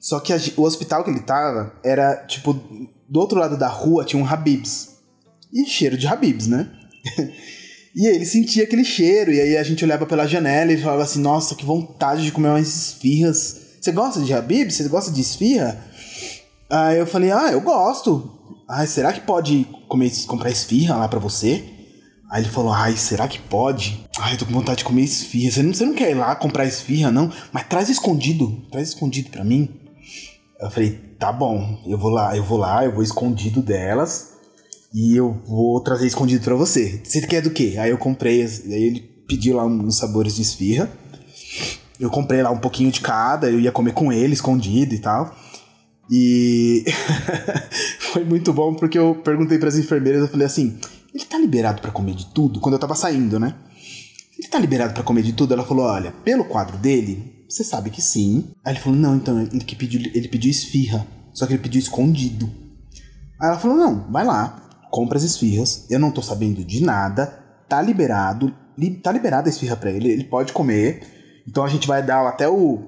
Só 0.00 0.18
que 0.18 0.32
a, 0.32 0.40
o 0.56 0.62
hospital 0.62 1.04
que 1.04 1.10
ele 1.10 1.20
tava 1.20 1.74
era, 1.84 2.16
tipo, 2.26 2.54
do 3.08 3.20
outro 3.20 3.38
lado 3.38 3.58
da 3.58 3.68
rua 3.68 4.04
tinha 4.04 4.22
um 4.22 4.26
Habibs 4.26 4.96
e 5.52 5.66
cheiro 5.66 5.96
de 5.96 6.06
Habibs, 6.06 6.46
né? 6.46 6.70
e 7.94 8.06
ele 8.06 8.24
sentia 8.24 8.64
aquele 8.64 8.84
cheiro, 8.84 9.32
e 9.32 9.40
aí 9.40 9.56
a 9.56 9.62
gente 9.62 9.84
olhava 9.84 10.06
pela 10.06 10.26
janela 10.26 10.72
e 10.72 10.80
falava 10.80 11.02
assim: 11.02 11.20
Nossa, 11.20 11.54
que 11.54 11.64
vontade 11.64 12.22
de 12.22 12.32
comer 12.32 12.48
umas 12.48 12.68
esfirras. 12.68 13.56
Você 13.80 13.92
gosta 13.92 14.20
de 14.20 14.32
Habibs? 14.32 14.76
Você 14.76 14.88
gosta 14.88 15.10
de 15.10 15.20
esfirra? 15.20 15.84
Aí 16.70 16.98
eu 16.98 17.06
falei: 17.06 17.32
Ah, 17.32 17.50
eu 17.50 17.60
gosto. 17.60 18.38
Ai, 18.68 18.86
será 18.86 19.12
que 19.12 19.20
pode 19.20 19.66
comer, 19.88 20.12
comprar 20.26 20.50
esfirra 20.50 20.96
lá 20.96 21.08
pra 21.08 21.18
você? 21.18 21.64
Aí 22.30 22.42
ele 22.42 22.50
falou: 22.50 22.72
Ai, 22.72 22.96
será 22.96 23.26
que 23.26 23.40
pode? 23.40 24.06
Ai, 24.20 24.34
eu 24.34 24.38
tô 24.38 24.46
com 24.46 24.52
vontade 24.52 24.78
de 24.78 24.84
comer 24.84 25.02
esfirra. 25.02 25.50
Você 25.50 25.62
não, 25.62 25.74
você 25.74 25.84
não 25.84 25.94
quer 25.94 26.12
ir 26.12 26.14
lá 26.14 26.36
comprar 26.36 26.66
esfirra, 26.66 27.10
não? 27.10 27.32
Mas 27.50 27.66
traz 27.66 27.88
escondido. 27.88 28.62
Traz 28.70 28.90
escondido 28.90 29.30
pra 29.30 29.42
mim. 29.42 29.68
Eu 30.60 30.70
falei: 30.70 30.92
Tá 31.18 31.32
bom, 31.32 31.82
eu 31.86 31.98
vou 31.98 32.10
lá, 32.10 32.36
eu 32.36 32.44
vou 32.44 32.56
lá, 32.56 32.84
eu 32.84 32.92
vou 32.92 33.02
escondido 33.02 33.60
delas. 33.60 34.29
E 34.92 35.14
eu 35.14 35.40
vou 35.46 35.80
trazer 35.80 36.06
escondido 36.06 36.42
para 36.42 36.54
você. 36.56 37.00
Você 37.04 37.20
quer 37.22 37.42
do 37.42 37.50
quê? 37.50 37.76
Aí 37.78 37.90
eu 37.90 37.98
comprei, 37.98 38.42
aí 38.42 38.82
ele 38.82 39.00
pediu 39.28 39.56
lá 39.56 39.64
uns 39.64 39.98
sabores 39.98 40.34
de 40.34 40.42
esfirra. 40.42 40.90
Eu 41.98 42.10
comprei 42.10 42.42
lá 42.42 42.50
um 42.50 42.58
pouquinho 42.58 42.90
de 42.90 43.00
cada, 43.00 43.48
eu 43.48 43.60
ia 43.60 43.70
comer 43.70 43.92
com 43.92 44.12
ele, 44.12 44.32
escondido 44.32 44.94
e 44.94 44.98
tal. 44.98 45.36
E 46.10 46.84
foi 48.12 48.24
muito 48.24 48.52
bom 48.52 48.74
porque 48.74 48.98
eu 48.98 49.14
perguntei 49.14 49.58
para 49.58 49.68
as 49.68 49.76
enfermeiras, 49.76 50.22
eu 50.22 50.28
falei 50.28 50.46
assim: 50.46 50.76
"Ele 51.14 51.24
tá 51.24 51.38
liberado 51.38 51.80
para 51.80 51.92
comer 51.92 52.16
de 52.16 52.26
tudo?" 52.26 52.58
Quando 52.58 52.74
eu 52.74 52.80
tava 52.80 52.96
saindo, 52.96 53.38
né? 53.38 53.54
Ele 54.36 54.48
tá 54.48 54.58
liberado 54.58 54.92
para 54.92 55.04
comer 55.04 55.22
de 55.22 55.34
tudo? 55.34 55.54
Ela 55.54 55.64
falou: 55.64 55.84
"Olha, 55.84 56.10
pelo 56.24 56.44
quadro 56.44 56.76
dele, 56.78 57.44
você 57.48 57.62
sabe 57.62 57.90
que 57.90 58.02
sim". 58.02 58.48
Aí 58.64 58.72
ele 58.72 58.80
falou: 58.80 58.98
"Não, 58.98 59.14
então 59.14 59.40
ele 59.40 59.60
que 59.60 59.76
pediu, 59.76 60.00
ele 60.12 60.26
pediu 60.26 60.50
esfirra, 60.50 61.06
só 61.32 61.46
que 61.46 61.52
ele 61.52 61.62
pediu 61.62 61.78
escondido". 61.78 62.50
Aí 63.40 63.50
ela 63.50 63.58
falou: 63.58 63.76
"Não, 63.76 64.10
vai 64.10 64.24
lá, 64.24 64.69
compra 64.90 65.16
as 65.16 65.24
esfirras, 65.24 65.86
eu 65.88 65.98
não 65.98 66.10
tô 66.10 66.20
sabendo 66.20 66.64
de 66.64 66.82
nada, 66.82 67.26
tá 67.68 67.80
liberado, 67.80 68.54
li, 68.76 68.90
tá 68.90 69.12
liberada 69.12 69.48
a 69.48 69.50
esfirra 69.50 69.76
pra 69.76 69.90
ele, 69.90 70.10
ele 70.10 70.24
pode 70.24 70.52
comer. 70.52 71.42
Então 71.46 71.64
a 71.64 71.68
gente 71.68 71.86
vai 71.86 72.02
dar 72.02 72.26
até 72.26 72.48
o, 72.48 72.82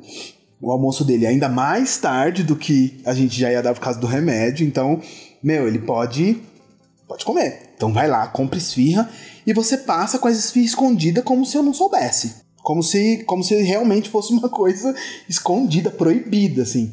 o 0.61 0.71
almoço 0.71 1.05
dele 1.05 1.27
ainda 1.27 1.49
mais 1.49 1.97
tarde 1.97 2.43
do 2.43 2.57
que 2.57 3.01
a 3.05 3.15
gente 3.15 3.39
já 3.39 3.51
ia 3.51 3.63
dar 3.63 3.75
por 3.75 3.81
causa 3.81 3.99
do 3.99 4.07
remédio. 4.07 4.67
Então, 4.67 5.01
meu, 5.43 5.67
ele 5.67 5.79
pode 5.79 6.41
pode 7.07 7.25
comer. 7.25 7.73
Então 7.77 7.93
vai 7.93 8.09
lá, 8.09 8.27
compra 8.29 8.59
esfirra 8.59 9.09
e 9.47 9.53
você 9.53 9.77
passa 9.77 10.19
com 10.19 10.29
as 10.29 10.39
esfirras 10.39 10.71
escondidas 10.71 11.25
como 11.25 11.45
se 11.45 11.57
eu 11.57 11.63
não 11.63 11.75
soubesse. 11.75 12.43
Como 12.63 12.83
se, 12.83 13.25
como 13.25 13.43
se 13.43 13.55
realmente 13.57 14.09
fosse 14.09 14.33
uma 14.33 14.49
coisa 14.51 14.95
escondida, 15.29 15.91
proibida, 15.91 16.63
assim. 16.63 16.93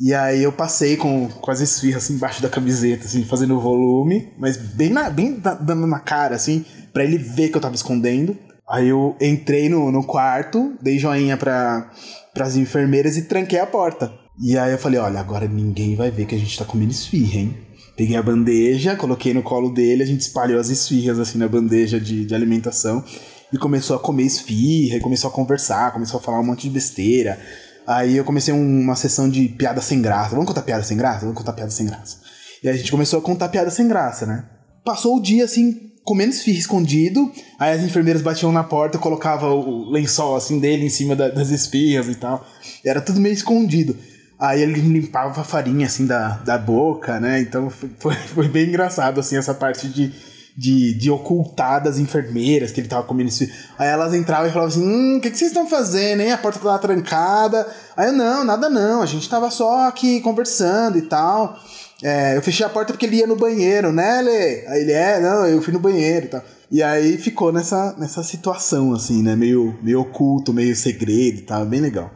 E 0.00 0.14
aí 0.14 0.42
eu 0.42 0.50
passei 0.50 0.96
com, 0.96 1.28
com 1.28 1.50
as 1.50 1.60
esfirras 1.60 2.04
assim, 2.04 2.14
embaixo 2.14 2.40
da 2.40 2.48
camiseta, 2.48 3.04
assim, 3.04 3.22
fazendo 3.22 3.60
volume, 3.60 4.32
mas 4.38 4.56
bem, 4.56 4.88
na, 4.88 5.10
bem 5.10 5.38
dando 5.60 5.86
na 5.86 6.00
cara, 6.00 6.34
assim, 6.34 6.64
para 6.90 7.04
ele 7.04 7.18
ver 7.18 7.50
que 7.50 7.56
eu 7.58 7.60
tava 7.60 7.74
escondendo. 7.74 8.34
Aí 8.66 8.88
eu 8.88 9.14
entrei 9.20 9.68
no, 9.68 9.92
no 9.92 10.02
quarto, 10.02 10.74
dei 10.80 10.98
joinha 10.98 11.36
pra, 11.36 11.90
pras 12.32 12.56
enfermeiras 12.56 13.18
e 13.18 13.22
tranquei 13.22 13.58
a 13.58 13.66
porta. 13.66 14.10
E 14.40 14.56
aí 14.56 14.72
eu 14.72 14.78
falei, 14.78 14.98
olha, 14.98 15.20
agora 15.20 15.46
ninguém 15.46 15.94
vai 15.96 16.10
ver 16.10 16.24
que 16.24 16.34
a 16.34 16.38
gente 16.38 16.58
tá 16.58 16.64
comendo 16.64 16.92
esfirra, 16.92 17.40
hein? 17.40 17.56
Peguei 17.94 18.16
a 18.16 18.22
bandeja, 18.22 18.96
coloquei 18.96 19.34
no 19.34 19.42
colo 19.42 19.68
dele, 19.68 20.02
a 20.02 20.06
gente 20.06 20.20
espalhou 20.20 20.58
as 20.58 20.70
esfirras 20.70 21.18
assim 21.18 21.36
na 21.36 21.46
bandeja 21.46 22.00
de, 22.00 22.24
de 22.24 22.34
alimentação 22.34 23.04
e 23.52 23.58
começou 23.58 23.96
a 23.96 23.98
comer 23.98 24.22
esfirra, 24.22 24.96
e 24.96 25.00
começou 25.00 25.28
a 25.28 25.32
conversar, 25.32 25.92
começou 25.92 26.18
a 26.18 26.22
falar 26.22 26.40
um 26.40 26.44
monte 26.44 26.62
de 26.62 26.70
besteira. 26.70 27.38
Aí 27.86 28.16
eu 28.16 28.24
comecei 28.24 28.52
uma 28.54 28.94
sessão 28.94 29.28
de 29.28 29.48
piada 29.48 29.80
sem 29.80 30.00
graça. 30.00 30.30
Vamos 30.30 30.46
contar 30.46 30.62
piada 30.62 30.82
sem 30.82 30.96
graça? 30.96 31.20
Vamos 31.20 31.36
contar 31.36 31.52
piada 31.52 31.70
sem 31.70 31.86
graça. 31.86 32.18
E 32.62 32.68
a 32.68 32.72
gente 32.72 32.90
começou 32.90 33.18
a 33.18 33.22
contar 33.22 33.48
piada 33.48 33.70
sem 33.70 33.88
graça, 33.88 34.26
né? 34.26 34.44
Passou 34.84 35.16
o 35.16 35.20
dia 35.20 35.44
assim, 35.44 35.92
comendo 36.04 36.30
esfirra 36.30 36.58
escondido. 36.58 37.30
Aí 37.58 37.72
as 37.72 37.82
enfermeiras 37.82 38.22
batiam 38.22 38.52
na 38.52 38.64
porta, 38.64 38.98
colocava 38.98 39.48
o 39.48 39.90
lençol 39.90 40.36
assim 40.36 40.58
dele 40.58 40.86
em 40.86 40.90
cima 40.90 41.16
da, 41.16 41.28
das 41.28 41.50
esfirras 41.50 42.08
e 42.08 42.14
tal. 42.14 42.46
E 42.84 42.88
era 42.88 43.00
tudo 43.00 43.20
meio 43.20 43.34
escondido. 43.34 43.96
Aí 44.38 44.62
ele 44.62 44.80
limpava 44.80 45.40
a 45.40 45.44
farinha 45.44 45.86
assim 45.86 46.06
da, 46.06 46.38
da 46.38 46.56
boca, 46.56 47.20
né? 47.20 47.40
Então 47.40 47.70
foi, 47.70 48.14
foi 48.34 48.48
bem 48.48 48.68
engraçado 48.68 49.20
assim 49.20 49.36
essa 49.36 49.54
parte 49.54 49.88
de 49.88 50.12
de, 50.60 50.92
de 50.92 51.10
ocultar 51.10 51.82
das 51.82 51.98
enfermeiras 51.98 52.70
que 52.70 52.82
ele 52.82 52.88
tava 52.88 53.04
comendo 53.04 53.30
esse. 53.30 53.50
Aí 53.78 53.88
elas 53.88 54.12
entravam 54.12 54.46
e 54.46 54.52
falavam 54.52 54.68
assim: 54.68 54.84
hum, 54.84 55.16
o 55.16 55.20
que, 55.20 55.30
que 55.30 55.38
vocês 55.38 55.50
estão 55.50 55.66
fazendo, 55.66 56.20
hein? 56.20 56.32
A 56.32 56.36
porta 56.36 56.58
tava 56.58 56.78
trancada. 56.78 57.66
Aí 57.96 58.08
eu, 58.08 58.12
não, 58.12 58.44
nada 58.44 58.68
não, 58.68 59.00
a 59.00 59.06
gente 59.06 59.26
tava 59.26 59.50
só 59.50 59.88
aqui 59.88 60.20
conversando 60.20 60.98
e 60.98 61.02
tal. 61.02 61.58
É, 62.02 62.36
eu 62.36 62.42
fechei 62.42 62.64
a 62.64 62.68
porta 62.68 62.92
porque 62.92 63.06
ele 63.06 63.16
ia 63.16 63.26
no 63.26 63.36
banheiro, 63.36 63.90
né, 63.90 64.20
Lê? 64.20 64.66
Aí 64.66 64.82
ele, 64.82 64.92
é, 64.92 65.18
não, 65.20 65.46
eu 65.46 65.62
fui 65.62 65.72
no 65.72 65.80
banheiro 65.80 66.26
e 66.26 66.28
tal. 66.28 66.42
E 66.70 66.82
aí 66.82 67.16
ficou 67.16 67.50
nessa, 67.50 67.96
nessa 67.98 68.22
situação, 68.22 68.92
assim, 68.92 69.22
né? 69.22 69.34
Meio, 69.34 69.78
meio 69.82 70.02
oculto, 70.02 70.52
meio 70.52 70.76
segredo 70.76 71.38
e 71.38 71.42
tal, 71.42 71.64
bem 71.64 71.80
legal. 71.80 72.10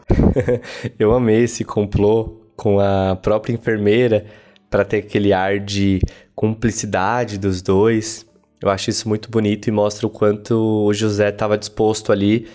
eu 0.99 1.13
amei 1.13 1.45
esse 1.45 1.65
complô 1.65 2.43
com 2.55 2.79
a 2.79 3.17
própria 3.17 3.55
enfermeira 3.55 4.27
para 4.69 4.85
ter 4.85 4.99
aquele 4.99 5.33
ar 5.33 5.59
de 5.59 6.01
cumplicidade 6.35 7.39
dos 7.39 7.63
dois. 7.63 8.27
Eu 8.65 8.71
acho 8.71 8.89
isso 8.89 9.07
muito 9.07 9.31
bonito 9.31 9.69
e 9.69 9.71
mostra 9.71 10.07
o 10.07 10.11
quanto 10.11 10.87
o 10.87 10.95
José 10.95 11.29
estava 11.29 11.59
disposto 11.59 12.11
ali 12.11 12.49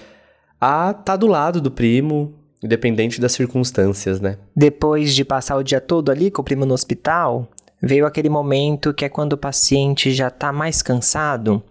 a 0.60 0.90
estar 0.90 1.04
tá 1.04 1.16
do 1.16 1.28
lado 1.28 1.62
do 1.62 1.70
primo, 1.70 2.34
independente 2.64 3.22
das 3.22 3.34
circunstâncias, 3.34 4.20
né? 4.20 4.40
Depois 4.56 5.14
de 5.14 5.24
passar 5.24 5.56
o 5.56 5.62
dia 5.62 5.80
todo 5.80 6.10
ali 6.10 6.32
com 6.32 6.42
o 6.42 6.44
primo 6.44 6.66
no 6.66 6.74
hospital, 6.74 7.48
veio 7.80 8.08
aquele 8.08 8.28
momento 8.28 8.92
que 8.92 9.06
é 9.06 9.10
quando 9.10 9.34
o 9.34 9.38
paciente 9.38 10.12
já 10.12 10.30
está 10.30 10.52
mais 10.52 10.82
cansado 10.82 11.62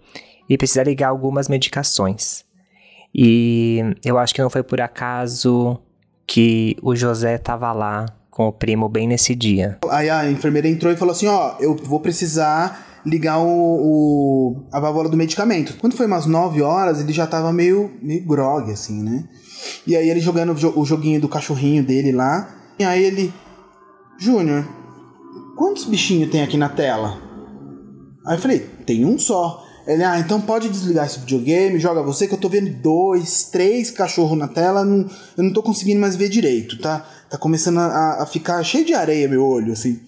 e 0.47 0.57
precisa 0.57 0.83
ligar 0.83 1.09
algumas 1.09 1.49
medicações. 1.49 2.45
E 3.13 3.81
eu 4.05 4.17
acho 4.17 4.33
que 4.33 4.41
não 4.41 4.49
foi 4.49 4.63
por 4.63 4.79
acaso 4.79 5.77
que 6.25 6.77
o 6.81 6.95
José 6.95 7.35
estava 7.35 7.73
lá 7.73 8.05
com 8.31 8.47
o 8.47 8.53
primo 8.53 8.87
bem 8.87 9.05
nesse 9.05 9.35
dia. 9.35 9.79
Aí 9.89 10.09
a 10.09 10.31
enfermeira 10.31 10.69
entrou 10.69 10.93
e 10.93 10.95
falou 10.95 11.11
assim: 11.11 11.27
Ó, 11.27 11.57
eu 11.59 11.75
vou 11.75 11.99
precisar 11.99 12.88
ligar 13.05 13.39
o, 13.39 13.47
o, 13.47 14.67
a 14.71 14.79
válvula 14.79 15.09
do 15.09 15.17
medicamento. 15.17 15.77
Quando 15.77 15.95
foi 15.95 16.05
umas 16.05 16.25
9 16.25 16.61
horas, 16.61 16.99
ele 16.99 17.13
já 17.13 17.25
tava 17.25 17.51
meio, 17.51 17.91
meio 18.01 18.25
grog, 18.25 18.71
assim, 18.71 19.01
né? 19.01 19.27
E 19.85 19.95
aí 19.95 20.09
ele 20.09 20.19
jogando 20.19 20.51
o 20.75 20.85
joguinho 20.85 21.21
do 21.21 21.29
cachorrinho 21.29 21.83
dele 21.83 22.11
lá. 22.11 22.55
E 22.77 22.83
aí 22.83 23.03
ele. 23.03 23.33
Júnior, 24.17 24.67
quantos 25.57 25.85
bichinhos 25.85 26.29
tem 26.29 26.41
aqui 26.41 26.57
na 26.57 26.69
tela? 26.69 27.17
Aí 28.25 28.35
eu 28.35 28.41
falei, 28.41 28.59
tem 28.85 29.05
um 29.05 29.17
só. 29.17 29.63
Ele, 29.87 30.03
ah, 30.03 30.19
então 30.19 30.39
pode 30.39 30.69
desligar 30.69 31.07
esse 31.07 31.19
videogame, 31.19 31.79
joga 31.79 32.03
você, 32.03 32.27
que 32.27 32.33
eu 32.33 32.37
tô 32.37 32.47
vendo 32.47 32.69
dois, 32.81 33.45
três 33.45 33.89
cachorros 33.89 34.37
na 34.37 34.47
tela, 34.47 34.85
não, 34.85 35.09
eu 35.35 35.43
não 35.43 35.51
tô 35.51 35.63
conseguindo 35.63 35.99
mais 35.99 36.15
ver 36.15 36.29
direito, 36.29 36.77
tá? 36.77 37.03
Tá 37.27 37.37
começando 37.39 37.79
a, 37.79 38.21
a 38.21 38.25
ficar 38.27 38.61
cheio 38.63 38.85
de 38.85 38.93
areia 38.93 39.27
meu 39.27 39.43
olho, 39.43 39.73
assim. 39.73 39.99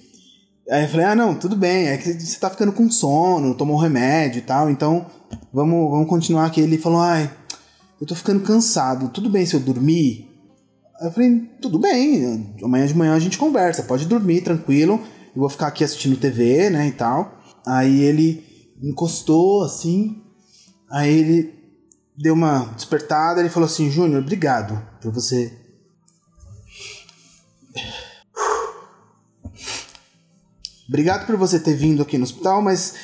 Aí 0.71 0.83
eu 0.83 0.87
falei, 0.87 1.05
ah, 1.05 1.15
não, 1.15 1.35
tudo 1.35 1.57
bem, 1.57 1.87
é 1.87 1.97
que 1.97 2.13
você 2.13 2.39
tá 2.39 2.49
ficando 2.49 2.71
com 2.71 2.89
sono, 2.89 3.53
tomou 3.55 3.75
remédio 3.75 4.39
e 4.39 4.41
tal, 4.41 4.69
então 4.69 5.05
vamos, 5.51 5.91
vamos 5.91 6.07
continuar 6.07 6.45
aqui. 6.45 6.61
Ele 6.61 6.77
falou, 6.77 7.01
ai, 7.01 7.29
eu 7.99 8.07
tô 8.07 8.15
ficando 8.15 8.39
cansado, 8.39 9.09
tudo 9.09 9.29
bem 9.29 9.45
se 9.45 9.53
eu 9.53 9.59
dormir? 9.59 10.29
Aí 10.97 11.07
eu 11.07 11.11
falei, 11.11 11.41
tudo 11.61 11.77
bem, 11.77 12.55
amanhã 12.63 12.87
de 12.87 12.95
manhã 12.95 13.13
a 13.13 13.19
gente 13.19 13.37
conversa, 13.37 13.83
pode 13.83 14.05
dormir, 14.05 14.41
tranquilo, 14.41 15.01
eu 15.35 15.41
vou 15.41 15.49
ficar 15.49 15.67
aqui 15.67 15.83
assistindo 15.83 16.15
TV, 16.15 16.69
né, 16.69 16.87
e 16.87 16.91
tal. 16.93 17.37
Aí 17.67 18.01
ele 18.03 18.41
encostou 18.81 19.63
assim, 19.65 20.23
aí 20.89 21.13
ele 21.13 21.53
deu 22.17 22.33
uma 22.33 22.71
despertada, 22.75 23.41
ele 23.41 23.49
falou 23.49 23.67
assim: 23.67 23.91
Júnior, 23.91 24.21
obrigado 24.21 24.81
por 25.01 25.11
você. 25.11 25.51
Obrigado 30.91 31.25
por 31.25 31.37
você 31.37 31.57
ter 31.57 31.73
vindo 31.73 32.01
aqui 32.01 32.17
no 32.17 32.25
hospital, 32.25 32.61
mas. 32.61 32.95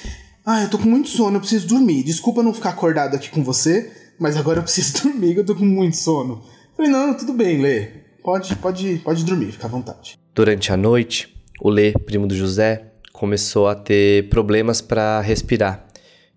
Ah, 0.46 0.62
eu 0.62 0.70
tô 0.70 0.78
com 0.78 0.90
muito 0.90 1.08
sono, 1.08 1.38
eu 1.38 1.40
preciso 1.40 1.70
dormir. 1.70 2.04
Desculpa 2.04 2.44
não 2.44 2.54
ficar 2.54 2.72
acordado 2.72 3.16
aqui 3.16 3.30
com 3.30 3.42
você, 3.42 3.90
mas 4.20 4.36
agora 4.36 4.60
eu 4.60 4.64
preciso 4.64 5.04
dormir, 5.08 5.38
eu 5.38 5.46
tô 5.46 5.56
com 5.56 5.64
muito 5.64 5.96
sono. 5.96 6.44
falei, 6.76 6.92
não, 6.92 7.14
tudo 7.14 7.32
bem, 7.32 7.62
Lê. 7.62 7.88
Pode, 8.22 8.54
pode, 8.58 8.98
pode 9.06 9.24
dormir, 9.24 9.54
fica 9.54 9.68
à 9.68 9.70
vontade. 9.70 10.20
Durante 10.36 10.74
a 10.74 10.76
noite, 10.76 11.34
o 11.62 11.70
Lê, 11.70 11.94
primo 11.94 12.28
do 12.28 12.36
José, 12.36 12.92
começou 13.14 13.70
a 13.70 13.76
ter 13.76 14.28
problemas 14.28 14.82
para 14.82 15.22
respirar. 15.22 15.88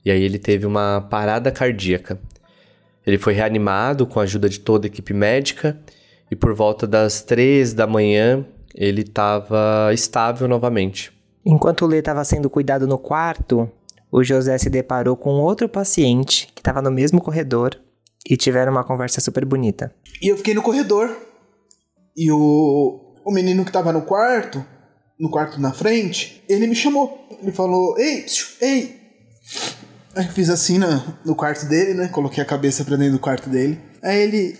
E 0.05 0.11
aí 0.13 0.23
ele 0.23 0.39
teve 0.39 0.67
uma 0.67 1.01
parada 1.11 1.51
cardíaca. 1.51 2.21
Ele 3.05 3.19
foi 3.19 3.33
reanimado 3.33 4.07
com 4.07 4.21
a 4.21 4.23
ajuda 4.23 4.49
de 4.49 4.61
toda 4.61 4.87
a 4.87 4.89
equipe 4.89 5.13
médica 5.13 5.81
e 6.31 6.37
por 6.37 6.55
volta 6.55 6.87
das 6.87 7.23
três 7.23 7.75
da 7.75 7.89
manhã 7.89 8.47
ele 8.73 9.03
estava 9.03 9.91
estável 9.93 10.47
novamente. 10.47 11.19
Enquanto 11.45 11.83
o 11.83 11.87
Lê 11.87 11.99
estava 11.99 12.25
sendo 12.25 12.51
cuidado 12.51 12.87
no 12.87 12.99
quarto, 12.99 13.71
o 14.11 14.23
José 14.23 14.57
se 14.59 14.69
deparou 14.69 15.17
com 15.17 15.31
outro 15.31 15.69
paciente 15.69 16.49
que 16.55 16.61
estava 16.61 16.83
no 16.83 16.91
mesmo 16.91 17.21
corredor 17.21 17.79
e 18.29 18.37
tiveram 18.37 18.73
uma 18.73 18.85
conversa 18.85 19.21
super 19.21 19.45
bonita. 19.45 19.95
E 20.21 20.29
eu 20.29 20.37
fiquei 20.37 20.55
no 20.55 20.63
corredor 20.63 21.17
e 22.17 22.31
o, 22.31 23.15
o 23.25 23.33
menino 23.33 23.65
que 23.65 23.71
estava 23.71 23.93
no 23.93 24.03
quarto, 24.03 24.65
no 25.19 25.31
quarto 25.31 25.61
na 25.61 25.73
frente, 25.73 26.43
ele 26.49 26.67
me 26.67 26.75
chamou. 26.75 27.27
Ele 27.43 27.53
falou: 27.53 27.99
Ei, 27.99 28.27
ei, 28.61 29.01
Aí 30.15 30.27
eu 30.27 30.33
fiz 30.33 30.51
assim 30.51 30.79
no, 30.79 30.87
no 31.25 31.35
quarto 31.35 31.67
dele, 31.67 31.95
né? 31.95 32.09
Coloquei 32.09 32.43
a 32.43 32.47
cabeça 32.47 32.85
pra 32.85 32.97
dentro 32.97 33.15
do 33.15 33.19
quarto 33.21 33.49
dele. 33.49 33.81
Aí 34.03 34.21
ele. 34.21 34.59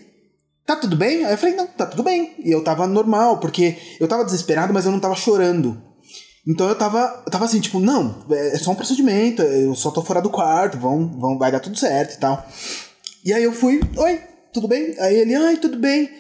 Tá 0.65 0.77
tudo 0.77 0.95
bem? 0.97 1.25
Aí 1.25 1.33
eu 1.33 1.39
falei, 1.39 1.57
não, 1.57 1.67
tá 1.67 1.85
tudo 1.85 2.03
bem. 2.05 2.35
E 2.39 2.51
eu 2.51 2.63
tava 2.63 2.87
normal, 2.87 3.41
porque 3.41 3.77
eu 3.99 4.07
tava 4.07 4.25
desesperado, 4.25 4.73
mas 4.73 4.87
eu 4.87 4.93
não 4.93 5.01
tava 5.01 5.17
chorando. 5.17 5.83
Então 6.47 6.69
eu 6.69 6.75
tava, 6.75 7.23
eu 7.25 7.31
tava 7.31 7.45
assim, 7.45 7.61
tipo, 7.61 7.79
não, 7.79 8.25
é 8.31 8.59
só 8.59 8.71
um 8.71 8.75
procedimento, 8.75 9.43
eu 9.43 9.75
só 9.75 9.91
tô 9.91 10.03
fora 10.03 10.23
do 10.23 10.31
quarto, 10.31 10.79
vão, 10.79 11.07
vão, 11.07 11.39
vai 11.39 11.53
dar 11.53 11.61
tudo 11.61 11.79
certo 11.79 12.15
e 12.15 12.19
tal. 12.19 12.47
E 13.25 13.33
aí 13.33 13.45
eu 13.45 13.53
fui, 13.53 13.81
oi, 13.97 14.21
tudo 14.53 14.67
bem? 14.67 14.95
Aí 14.99 15.17
ele, 15.17 15.35
ai, 15.35 15.57
tudo 15.59 15.79
bem. 15.79 16.11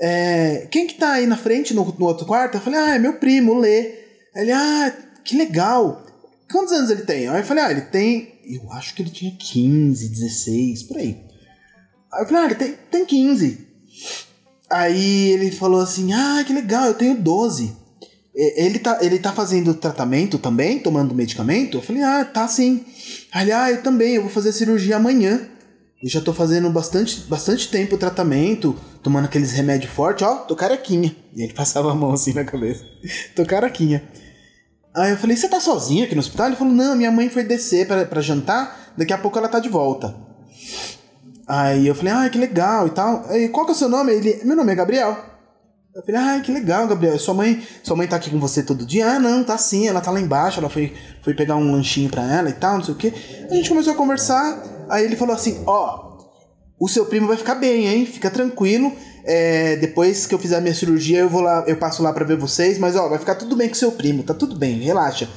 É, 0.00 0.66
quem 0.70 0.86
que 0.86 0.94
tá 0.94 1.12
aí 1.12 1.26
na 1.26 1.36
frente, 1.36 1.72
no, 1.72 1.84
no 1.84 2.06
outro 2.06 2.26
quarto? 2.26 2.56
Eu 2.56 2.60
falei, 2.60 2.80
ah, 2.80 2.94
é 2.94 2.98
meu 2.98 3.14
primo, 3.14 3.52
o 3.52 3.58
Lê. 3.58 3.94
Aí 4.34 4.42
ele, 4.42 4.52
ah, 4.52 4.92
que 5.24 5.36
legal. 5.36 6.04
Quantos 6.50 6.72
anos 6.72 6.90
ele 6.90 7.02
tem? 7.02 7.28
Aí 7.28 7.40
eu 7.40 7.44
falei, 7.44 7.62
ah, 7.64 7.70
ele 7.70 7.82
tem 7.82 8.40
eu 8.54 8.72
acho 8.72 8.94
que 8.94 9.02
ele 9.02 9.10
tinha 9.10 9.30
15, 9.30 10.08
16, 10.08 10.82
por 10.84 10.96
aí. 10.96 11.24
Aí 12.12 12.22
eu 12.22 12.26
falei, 12.26 12.42
ah, 12.42 12.46
ele 12.46 12.54
tem, 12.56 12.74
tem 12.90 13.04
15. 13.04 13.66
Aí 14.68 15.30
ele 15.30 15.50
falou 15.50 15.80
assim: 15.80 16.12
Ah, 16.12 16.42
que 16.46 16.52
legal, 16.52 16.86
eu 16.86 16.94
tenho 16.94 17.20
12. 17.20 17.76
Ele 18.56 18.78
tá, 18.78 18.98
ele 19.02 19.18
tá 19.18 19.32
fazendo 19.32 19.74
tratamento 19.74 20.38
também, 20.38 20.78
tomando 20.78 21.14
medicamento? 21.14 21.76
Eu 21.76 21.82
falei, 21.82 22.02
ah, 22.02 22.24
tá 22.24 22.48
sim. 22.48 22.84
Aí 23.32 23.52
ah, 23.52 23.70
eu 23.70 23.82
também, 23.82 24.14
eu 24.14 24.22
vou 24.22 24.30
fazer 24.30 24.52
cirurgia 24.52 24.96
amanhã. 24.96 25.46
Eu 26.02 26.08
já 26.08 26.22
tô 26.22 26.32
fazendo 26.32 26.70
bastante, 26.70 27.20
bastante 27.28 27.68
tempo 27.68 27.96
o 27.96 27.98
tratamento, 27.98 28.74
tomando 29.02 29.26
aqueles 29.26 29.52
remédios 29.52 29.92
fortes, 29.92 30.26
ó, 30.26 30.36
tô 30.36 30.56
carequinha. 30.56 31.14
E 31.36 31.42
ele 31.42 31.52
passava 31.54 31.92
a 31.92 31.94
mão 31.94 32.12
assim 32.12 32.32
na 32.32 32.44
cabeça. 32.44 32.82
tô 33.36 33.44
carequinha. 33.44 34.02
Aí 34.94 35.10
eu 35.10 35.18
falei, 35.18 35.36
você 35.36 35.48
tá 35.48 35.60
sozinho 35.60 36.04
aqui 36.04 36.14
no 36.14 36.20
hospital? 36.20 36.46
Ele 36.46 36.56
falou, 36.56 36.72
não, 36.72 36.96
minha 36.96 37.12
mãe 37.12 37.28
foi 37.28 37.44
descer 37.44 37.86
para 37.86 38.20
jantar, 38.22 38.94
daqui 38.96 39.12
a 39.12 39.18
pouco 39.18 39.38
ela 39.38 39.48
tá 39.48 39.60
de 39.60 39.68
volta. 39.68 40.16
Aí 41.46 41.86
eu 41.86 41.94
falei, 41.94 42.12
ah, 42.12 42.28
que 42.30 42.38
legal 42.38 42.86
e 42.86 42.90
tal. 42.90 43.24
Aí, 43.28 43.48
qual 43.48 43.66
que 43.66 43.72
é 43.72 43.74
o 43.74 43.78
seu 43.78 43.88
nome? 43.88 44.12
Ele, 44.12 44.40
meu 44.44 44.56
nome 44.56 44.72
é 44.72 44.74
Gabriel. 44.76 45.29
Eu 45.94 46.02
falei, 46.04 46.20
ah, 46.20 46.40
que 46.40 46.52
legal, 46.52 46.86
Gabriel. 46.86 47.18
Sua 47.18 47.34
mãe, 47.34 47.66
sua 47.82 47.96
mãe 47.96 48.06
tá 48.06 48.14
aqui 48.14 48.30
com 48.30 48.38
você 48.38 48.62
todo 48.62 48.86
dia? 48.86 49.06
Ah, 49.08 49.18
não, 49.18 49.42
tá 49.42 49.58
sim, 49.58 49.88
ela 49.88 50.00
tá 50.00 50.10
lá 50.12 50.20
embaixo, 50.20 50.60
ela 50.60 50.70
foi, 50.70 50.94
foi 51.20 51.34
pegar 51.34 51.56
um 51.56 51.72
lanchinho 51.72 52.08
pra 52.08 52.22
ela 52.22 52.48
e 52.48 52.52
tal, 52.52 52.76
não 52.76 52.84
sei 52.84 52.94
o 52.94 52.96
quê. 52.96 53.12
A 53.50 53.54
gente 53.54 53.68
começou 53.68 53.92
a 53.92 53.96
conversar, 53.96 54.62
aí 54.88 55.04
ele 55.04 55.16
falou 55.16 55.34
assim, 55.34 55.64
ó, 55.66 55.96
oh, 56.78 56.84
o 56.84 56.88
seu 56.88 57.06
primo 57.06 57.26
vai 57.26 57.36
ficar 57.36 57.56
bem, 57.56 57.88
hein? 57.88 58.06
Fica 58.06 58.30
tranquilo. 58.30 58.92
É, 59.24 59.76
depois 59.76 60.26
que 60.26 60.34
eu 60.34 60.38
fizer 60.38 60.58
a 60.58 60.60
minha 60.60 60.74
cirurgia, 60.74 61.18
eu 61.18 61.28
vou 61.28 61.40
lá, 61.40 61.64
eu 61.66 61.76
passo 61.76 62.02
lá 62.04 62.12
para 62.12 62.24
ver 62.24 62.36
vocês, 62.36 62.78
mas 62.78 62.94
ó, 62.94 63.08
vai 63.08 63.18
ficar 63.18 63.34
tudo 63.34 63.56
bem 63.56 63.68
com 63.68 63.74
seu 63.74 63.90
primo, 63.90 64.22
tá 64.22 64.32
tudo 64.32 64.56
bem, 64.56 64.78
relaxa. 64.78 65.28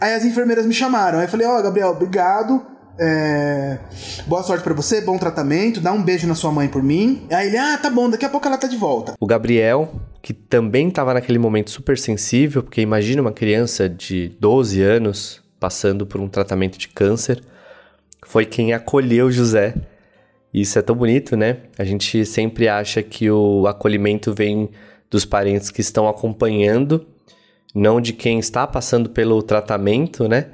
Aí 0.00 0.14
as 0.14 0.24
enfermeiras 0.24 0.64
me 0.66 0.72
chamaram, 0.72 1.18
aí 1.18 1.24
eu 1.24 1.28
falei, 1.28 1.46
ó, 1.48 1.58
oh, 1.58 1.62
Gabriel, 1.62 1.88
obrigado. 1.88 2.64
É... 2.98 3.78
Boa 4.26 4.42
sorte 4.42 4.62
para 4.62 4.74
você, 4.74 5.00
bom 5.00 5.18
tratamento, 5.18 5.80
dá 5.80 5.92
um 5.92 6.02
beijo 6.02 6.26
na 6.26 6.34
sua 6.34 6.50
mãe 6.50 6.68
por 6.68 6.82
mim. 6.82 7.26
Aí 7.30 7.48
ele, 7.48 7.58
ah, 7.58 7.78
tá 7.78 7.90
bom, 7.90 8.08
daqui 8.08 8.24
a 8.24 8.28
pouco 8.28 8.46
ela 8.46 8.58
tá 8.58 8.66
de 8.66 8.76
volta. 8.76 9.14
O 9.20 9.26
Gabriel, 9.26 9.92
que 10.22 10.32
também 10.32 10.90
tava 10.90 11.14
naquele 11.14 11.38
momento 11.38 11.70
super 11.70 11.98
sensível, 11.98 12.62
porque 12.62 12.80
imagina 12.80 13.22
uma 13.22 13.32
criança 13.32 13.88
de 13.88 14.36
12 14.40 14.82
anos 14.82 15.42
passando 15.60 16.06
por 16.06 16.20
um 16.20 16.28
tratamento 16.28 16.78
de 16.78 16.88
câncer, 16.88 17.42
foi 18.26 18.44
quem 18.44 18.72
acolheu 18.72 19.30
José 19.30 19.74
isso 20.56 20.78
é 20.78 20.82
tão 20.82 20.96
bonito, 20.96 21.36
né? 21.36 21.58
A 21.78 21.84
gente 21.84 22.24
sempre 22.24 22.66
acha 22.66 23.02
que 23.02 23.30
o 23.30 23.66
acolhimento 23.66 24.32
vem 24.32 24.70
dos 25.10 25.26
parentes 25.26 25.70
que 25.70 25.82
estão 25.82 26.08
acompanhando, 26.08 27.06
não 27.74 28.00
de 28.00 28.14
quem 28.14 28.38
está 28.38 28.66
passando 28.66 29.10
pelo 29.10 29.42
tratamento, 29.42 30.26
né? 30.26 30.52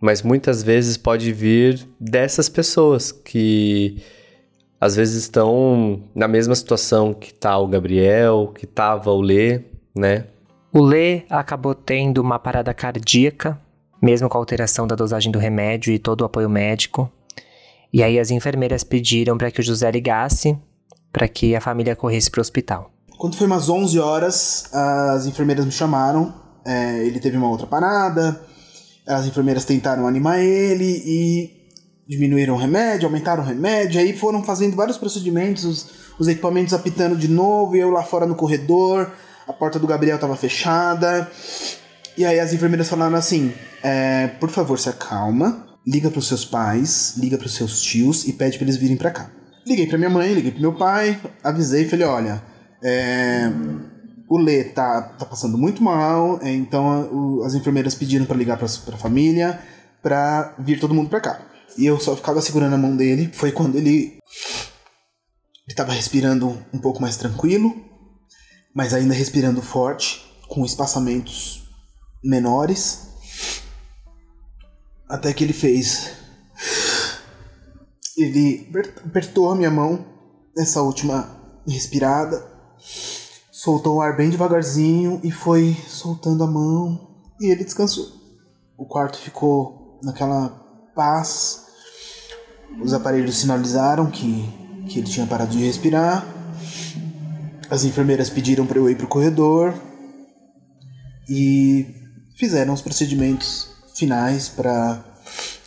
Mas 0.00 0.22
muitas 0.22 0.62
vezes 0.62 0.96
pode 0.96 1.32
vir 1.32 1.86
dessas 1.98 2.48
pessoas 2.48 3.10
que 3.10 4.02
às 4.80 4.94
vezes 4.94 5.22
estão 5.22 6.02
na 6.14 6.28
mesma 6.28 6.54
situação 6.54 7.14
que 7.14 7.32
tá 7.32 7.56
o 7.58 7.66
Gabriel, 7.66 8.52
que 8.54 8.66
tava 8.66 9.10
o 9.10 9.20
Lê, 9.20 9.62
né? 9.94 10.26
O 10.72 10.82
Lê 10.82 11.22
acabou 11.30 11.74
tendo 11.74 12.18
uma 12.18 12.38
parada 12.38 12.74
cardíaca, 12.74 13.58
mesmo 14.02 14.28
com 14.28 14.36
a 14.36 14.40
alteração 14.40 14.86
da 14.86 14.94
dosagem 14.94 15.32
do 15.32 15.38
remédio 15.38 15.92
e 15.92 15.98
todo 15.98 16.20
o 16.20 16.24
apoio 16.24 16.50
médico. 16.50 17.10
E 17.90 18.02
aí 18.02 18.18
as 18.18 18.30
enfermeiras 18.30 18.84
pediram 18.84 19.38
para 19.38 19.50
que 19.50 19.60
o 19.60 19.62
José 19.62 19.90
ligasse 19.90 20.58
para 21.16 21.26
que 21.26 21.56
a 21.56 21.62
família 21.62 21.96
corresse 21.96 22.30
para 22.30 22.40
o 22.40 22.42
hospital. 22.42 22.90
Quando 23.16 23.36
foi 23.36 23.46
umas 23.46 23.70
11 23.70 23.98
horas, 23.98 24.70
as 24.70 25.24
enfermeiras 25.24 25.64
me 25.64 25.72
chamaram. 25.72 26.34
É, 26.62 27.06
ele 27.06 27.18
teve 27.18 27.38
uma 27.38 27.48
outra 27.48 27.66
parada. 27.66 28.38
As 29.06 29.26
enfermeiras 29.26 29.64
tentaram 29.64 30.06
animar 30.06 30.40
ele 30.40 31.02
e 31.04 31.56
diminuíram 32.08 32.54
o 32.54 32.58
remédio, 32.58 33.06
aumentaram 33.06 33.42
o 33.42 33.46
remédio. 33.46 34.00
Aí 34.00 34.16
foram 34.16 34.42
fazendo 34.42 34.74
vários 34.74 34.98
procedimentos, 34.98 35.64
os, 35.64 35.86
os 36.18 36.28
equipamentos 36.28 36.74
apitando 36.74 37.16
de 37.16 37.28
novo. 37.28 37.76
E 37.76 37.80
eu 37.80 37.90
lá 37.90 38.02
fora 38.02 38.26
no 38.26 38.34
corredor, 38.34 39.12
a 39.46 39.52
porta 39.52 39.78
do 39.78 39.86
Gabriel 39.86 40.16
estava 40.16 40.36
fechada. 40.36 41.30
E 42.16 42.24
aí 42.24 42.40
as 42.40 42.52
enfermeiras 42.52 42.88
falaram 42.88 43.16
assim: 43.16 43.52
é, 43.82 44.28
por 44.40 44.50
favor, 44.50 44.78
se 44.78 44.88
acalma 44.88 45.66
liga 45.86 46.10
para 46.10 46.18
os 46.18 46.26
seus 46.26 46.44
pais, 46.44 47.14
liga 47.16 47.38
para 47.38 47.46
os 47.46 47.54
seus 47.54 47.80
tios 47.80 48.26
e 48.26 48.32
pede 48.32 48.58
para 48.58 48.64
eles 48.64 48.76
virem 48.76 48.96
para 48.96 49.10
cá. 49.10 49.30
Liguei 49.64 49.86
para 49.86 49.96
minha 49.96 50.10
mãe, 50.10 50.34
liguei 50.34 50.50
para 50.50 50.60
meu 50.60 50.74
pai, 50.74 51.20
avisei 51.42 51.84
e 51.84 51.88
falei: 51.88 52.06
olha, 52.06 52.42
é, 52.82 53.50
o 54.28 54.38
Lê 54.38 54.64
tá, 54.64 55.02
tá 55.02 55.24
passando 55.24 55.56
muito 55.56 55.82
mal, 55.82 56.40
é, 56.42 56.52
então 56.52 57.08
o, 57.12 57.44
as 57.44 57.54
enfermeiras 57.54 57.94
pediram 57.94 58.26
para 58.26 58.36
ligar 58.36 58.58
para 58.58 58.66
a 58.66 58.98
família 58.98 59.60
para 60.02 60.54
vir 60.58 60.78
todo 60.78 60.94
mundo 60.94 61.10
para 61.10 61.20
cá. 61.20 61.46
E 61.76 61.84
eu 61.84 61.98
só 62.00 62.16
ficava 62.16 62.40
segurando 62.40 62.74
a 62.74 62.78
mão 62.78 62.96
dele. 62.96 63.30
Foi 63.32 63.52
quando 63.52 63.76
ele 63.76 64.18
estava 65.68 65.92
respirando 65.92 66.64
um 66.72 66.78
pouco 66.78 67.02
mais 67.02 67.16
tranquilo, 67.16 67.74
mas 68.74 68.94
ainda 68.94 69.12
respirando 69.12 69.60
forte, 69.60 70.24
com 70.48 70.64
espaçamentos 70.64 71.68
menores. 72.22 73.08
Até 75.08 75.32
que 75.32 75.44
ele 75.44 75.52
fez. 75.52 76.12
Ele 78.16 78.70
apertou 79.04 79.50
a 79.50 79.54
minha 79.54 79.70
mão 79.70 80.06
nessa 80.56 80.80
última 80.80 81.36
respirada, 81.66 82.55
soltou 83.66 83.96
o 83.96 84.00
ar 84.00 84.16
bem 84.16 84.30
devagarzinho 84.30 85.20
e 85.24 85.30
foi 85.32 85.76
soltando 85.88 86.44
a 86.44 86.46
mão 86.46 87.16
e 87.40 87.46
ele 87.50 87.64
descansou. 87.64 88.06
O 88.78 88.86
quarto 88.86 89.18
ficou 89.18 89.98
naquela 90.04 90.50
paz. 90.94 91.66
Os 92.80 92.92
aparelhos 92.92 93.36
sinalizaram 93.36 94.08
que, 94.08 94.48
que 94.88 95.00
ele 95.00 95.08
tinha 95.08 95.26
parado 95.26 95.50
de 95.50 95.64
respirar. 95.64 96.24
As 97.68 97.82
enfermeiras 97.82 98.30
pediram 98.30 98.64
para 98.68 98.78
eu 98.78 98.88
ir 98.88 98.96
pro 98.96 99.08
corredor 99.08 99.74
e 101.28 101.86
fizeram 102.36 102.72
os 102.72 102.80
procedimentos 102.80 103.68
finais 103.96 104.48
para 104.48 105.04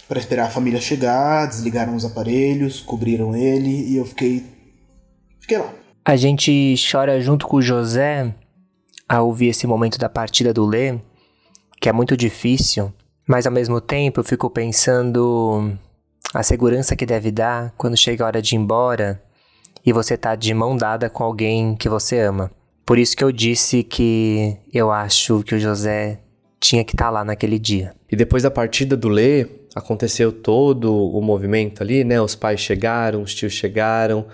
para 0.07 0.19
esperar 0.19 0.47
a 0.47 0.49
família 0.49 0.79
chegar, 0.79 1.47
desligaram 1.47 1.95
os 1.95 2.05
aparelhos, 2.05 2.79
cobriram 2.79 3.35
ele 3.35 3.91
e 3.91 3.97
eu 3.97 4.05
fiquei 4.05 4.45
fiquei 5.41 5.57
lá. 5.57 5.88
A 6.09 6.15
gente 6.15 6.73
chora 6.91 7.21
junto 7.21 7.45
com 7.45 7.57
o 7.57 7.61
José 7.61 8.33
a 9.07 9.21
ouvir 9.21 9.49
esse 9.49 9.67
momento 9.67 9.99
da 9.99 10.09
partida 10.09 10.51
do 10.51 10.65
Lê, 10.65 10.97
que 11.79 11.87
é 11.87 11.93
muito 11.93 12.17
difícil, 12.17 12.91
mas 13.27 13.45
ao 13.45 13.53
mesmo 13.53 13.79
tempo 13.79 14.19
eu 14.19 14.23
fico 14.23 14.49
pensando 14.49 15.71
a 16.33 16.41
segurança 16.41 16.95
que 16.95 17.05
deve 17.05 17.29
dar 17.29 17.75
quando 17.77 17.95
chega 17.95 18.23
a 18.23 18.25
hora 18.25 18.41
de 18.41 18.55
ir 18.55 18.57
embora 18.57 19.21
e 19.85 19.93
você 19.93 20.17
tá 20.17 20.33
de 20.33 20.51
mão 20.51 20.75
dada 20.75 21.11
com 21.11 21.23
alguém 21.23 21.75
que 21.75 21.87
você 21.87 22.21
ama. 22.21 22.49
Por 22.83 22.97
isso 22.97 23.15
que 23.15 23.23
eu 23.23 23.31
disse 23.31 23.83
que 23.83 24.57
eu 24.73 24.91
acho 24.91 25.43
que 25.43 25.53
o 25.53 25.59
José 25.59 26.21
tinha 26.59 26.83
que 26.83 26.95
estar 26.95 27.05
tá 27.05 27.11
lá 27.11 27.23
naquele 27.23 27.59
dia. 27.59 27.93
E 28.11 28.15
depois 28.15 28.41
da 28.41 28.49
partida 28.49 28.97
do 28.97 29.09
Lê, 29.09 29.45
aconteceu 29.75 30.31
todo 30.31 30.91
o 30.91 31.21
movimento 31.21 31.83
ali, 31.83 32.03
né? 32.03 32.19
Os 32.19 32.33
pais 32.33 32.59
chegaram, 32.59 33.21
os 33.21 33.35
tios 33.35 33.53
chegaram, 33.53 34.25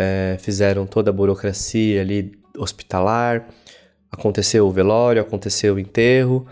é, 0.00 0.38
fizeram 0.38 0.86
toda 0.86 1.10
a 1.10 1.12
burocracia 1.12 2.00
ali 2.00 2.32
hospitalar, 2.56 3.46
aconteceu 4.10 4.66
o 4.66 4.70
velório, 4.70 5.20
aconteceu 5.20 5.74
o 5.74 5.78
enterro. 5.78 6.46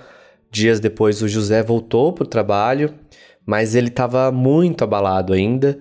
Dias 0.51 0.81
depois 0.81 1.23
o 1.23 1.29
José 1.29 1.63
voltou 1.63 2.13
para 2.13 2.25
o 2.25 2.29
trabalho, 2.29 2.93
mas 3.47 3.75
ele 3.75 3.89
estava 3.89 4.31
muito 4.31 4.85
abalado 4.85 5.33
ainda, 5.33 5.79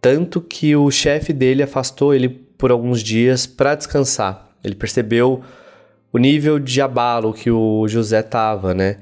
tanto 0.00 0.40
que 0.40 0.74
o 0.74 0.90
chefe 0.90 1.34
dele 1.34 1.62
afastou 1.62 2.14
ele 2.14 2.30
por 2.30 2.70
alguns 2.70 3.02
dias 3.02 3.46
para 3.46 3.74
descansar. 3.74 4.48
Ele 4.64 4.74
percebeu 4.74 5.42
o 6.10 6.16
nível 6.16 6.58
de 6.58 6.80
abalo 6.80 7.34
que 7.34 7.50
o 7.50 7.86
José 7.86 8.20
estava, 8.20 8.72
né? 8.72 8.96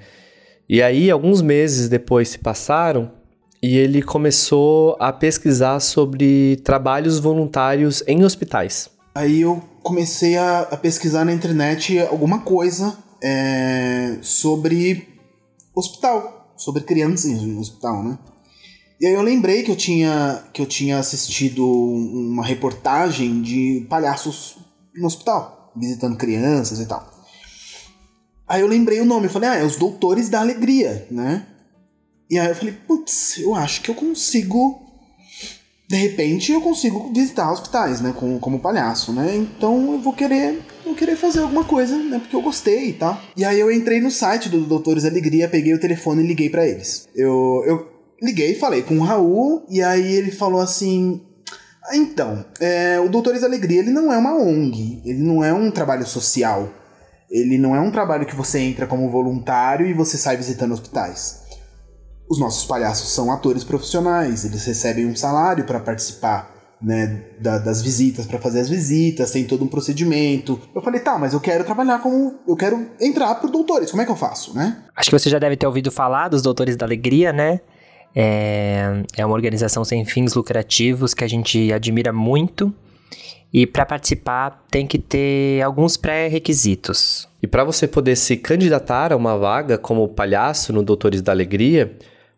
E 0.69 0.83
aí, 0.83 1.11
alguns 1.11 1.41
meses 1.41 1.89
depois 1.89 2.31
se 2.31 2.39
passaram 2.39 3.13
e 3.65 3.79
ele 3.79 4.03
começou 4.03 4.95
a 5.01 5.11
pesquisar 5.11 5.81
sobre 5.81 6.57
trabalhos 6.57 7.19
voluntários 7.19 8.05
em 8.07 8.23
hospitais. 8.23 8.91
Aí 9.15 9.41
eu 9.41 9.63
comecei 9.83 10.37
a, 10.37 10.61
a 10.61 10.77
pesquisar 10.77 11.25
na 11.25 11.33
internet 11.33 11.99
alguma 11.99 12.41
coisa 12.41 12.95
é, 13.23 14.19
sobre 14.21 15.09
hospital, 15.75 16.53
sobre 16.59 16.83
crianças 16.83 17.41
no 17.41 17.59
hospital, 17.59 18.05
né? 18.05 18.19
E 19.01 19.07
aí 19.07 19.15
eu 19.15 19.23
lembrei 19.23 19.63
que 19.63 19.71
eu 19.71 19.77
tinha, 19.77 20.45
que 20.53 20.61
eu 20.61 20.67
tinha 20.67 20.99
assistido 20.99 21.67
uma 21.67 22.45
reportagem 22.45 23.41
de 23.41 23.87
palhaços 23.89 24.59
no 24.95 25.07
hospital, 25.07 25.73
visitando 25.75 26.19
crianças 26.19 26.81
e 26.81 26.87
tal. 26.87 27.11
Aí 28.47 28.61
eu 28.61 28.67
lembrei 28.67 29.01
o 29.01 29.07
nome, 29.07 29.25
eu 29.25 29.31
falei, 29.31 29.49
ah, 29.49 29.57
é 29.57 29.65
os 29.65 29.77
Doutores 29.77 30.29
da 30.29 30.41
Alegria, 30.41 31.09
né? 31.11 31.47
E 32.35 32.39
aí 32.39 32.49
eu 32.49 32.55
falei, 32.57 32.75
putz, 32.89 33.39
eu 33.39 33.55
acho 33.55 33.81
que 33.81 33.89
eu 33.93 33.95
consigo. 33.95 34.83
De 35.89 35.95
repente 35.95 36.51
eu 36.51 36.61
consigo 36.61 37.13
visitar 37.15 37.53
hospitais, 37.53 38.01
né? 38.01 38.13
Como, 38.19 38.41
como 38.41 38.59
palhaço, 38.59 39.13
né? 39.13 39.37
Então 39.37 39.93
eu 39.93 40.01
vou 40.01 40.13
querer. 40.13 40.61
Vou 40.85 40.97
querer 40.97 41.15
fazer 41.15 41.39
alguma 41.39 41.63
coisa, 41.63 41.97
né? 41.97 42.19
Porque 42.19 42.35
eu 42.35 42.43
gostei 42.43 42.89
e 42.89 42.93
tal. 42.95 43.21
E 43.37 43.45
aí 43.45 43.61
eu 43.61 43.71
entrei 43.71 44.01
no 44.01 44.11
site 44.11 44.49
do 44.49 44.63
Doutores 44.63 45.05
Alegria, 45.05 45.49
peguei 45.49 45.75
o 45.75 45.79
telefone 45.79 46.25
e 46.25 46.27
liguei 46.27 46.51
para 46.51 46.67
eles. 46.67 47.07
Eu, 47.15 47.63
eu 47.67 47.89
liguei, 48.21 48.57
falei 48.57 48.83
com 48.83 48.99
o 48.99 49.05
Raul, 49.05 49.65
e 49.71 49.81
aí 49.81 50.15
ele 50.15 50.33
falou 50.33 50.61
assim. 50.61 51.23
Ah, 51.85 51.97
então, 51.97 52.45
é, 52.59 52.99
o 52.99 53.09
Doutores 53.09 53.45
Alegria 53.45 53.79
ele 53.79 53.93
não 53.93 54.13
é 54.13 54.19
uma 54.19 54.35
ONG, 54.35 55.03
ele 55.05 55.23
não 55.23 55.45
é 55.45 55.53
um 55.53 55.71
trabalho 55.71 56.05
social. 56.05 56.69
Ele 57.31 57.59
não 57.59 57.77
é 57.77 57.81
um 57.81 57.93
trabalho 57.93 58.27
que 58.27 58.35
você 58.35 58.59
entra 58.59 58.89
como 58.89 59.09
voluntário 59.09 59.87
e 59.87 59.93
você 59.93 60.19
sai 60.19 60.37
visitando 60.37 60.73
hospitais. 60.73 61.44
Os 62.29 62.39
nossos 62.39 62.65
palhaços 62.65 63.09
são 63.11 63.31
atores 63.31 63.65
profissionais, 63.65 64.45
eles 64.45 64.65
recebem 64.65 65.07
um 65.07 65.15
salário 65.15 65.65
para 65.65 65.79
participar 65.79 66.55
né, 66.81 67.23
da, 67.41 67.59
das 67.59 67.81
visitas, 67.81 68.27
para 68.27 68.39
fazer 68.39 68.61
as 68.61 68.69
visitas, 68.69 69.31
tem 69.31 69.45
todo 69.45 69.65
um 69.65 69.69
procedimento. 69.69 70.61
Eu 70.75 70.83
falei, 70.83 71.01
tá, 71.01 71.19
mas 71.19 71.33
eu 71.33 71.41
quero 71.41 71.65
trabalhar 71.65 72.01
como. 72.01 72.41
Eu 72.47 72.57
quero 72.57 72.89
entrar 73.01 73.35
pro 73.37 73.51
Doutores, 73.51 73.91
como 73.91 74.03
é 74.03 74.05
que 74.05 74.11
eu 74.11 74.17
faço, 74.17 74.55
né? 74.55 74.85
Acho 74.95 75.11
que 75.11 75.19
você 75.19 75.31
já 75.31 75.39
deve 75.39 75.57
ter 75.57 75.67
ouvido 75.67 75.91
falar 75.91 76.29
dos 76.29 76.43
Doutores 76.43 76.77
da 76.77 76.85
Alegria, 76.85 77.33
né? 77.33 77.61
É, 78.15 79.03
é 79.17 79.27
uma 79.27 79.35
organização 79.35 79.85
sem 79.85 80.05
fins 80.05 80.35
lucrativos 80.35 81.15
que 81.15 81.25
a 81.25 81.29
gente 81.29 81.73
admira 81.73 82.13
muito 82.13 82.73
e 83.53 83.67
para 83.67 83.87
participar 83.87 84.65
tem 84.71 84.87
que 84.87 84.99
ter 84.99 85.63
alguns 85.63 85.97
pré-requisitos. 85.97 87.29
E 87.43 87.47
para 87.47 87.65
você 87.65 87.89
poder 87.89 88.17
se 88.17 88.37
candidatar 88.37 89.13
a 89.13 89.17
uma 89.17 89.37
vaga 89.39 89.79
como 89.79 90.09
palhaço 90.09 90.73
no 90.73 90.83
Doutores 90.83 91.23
da 91.23 91.33
Alegria, 91.33 91.97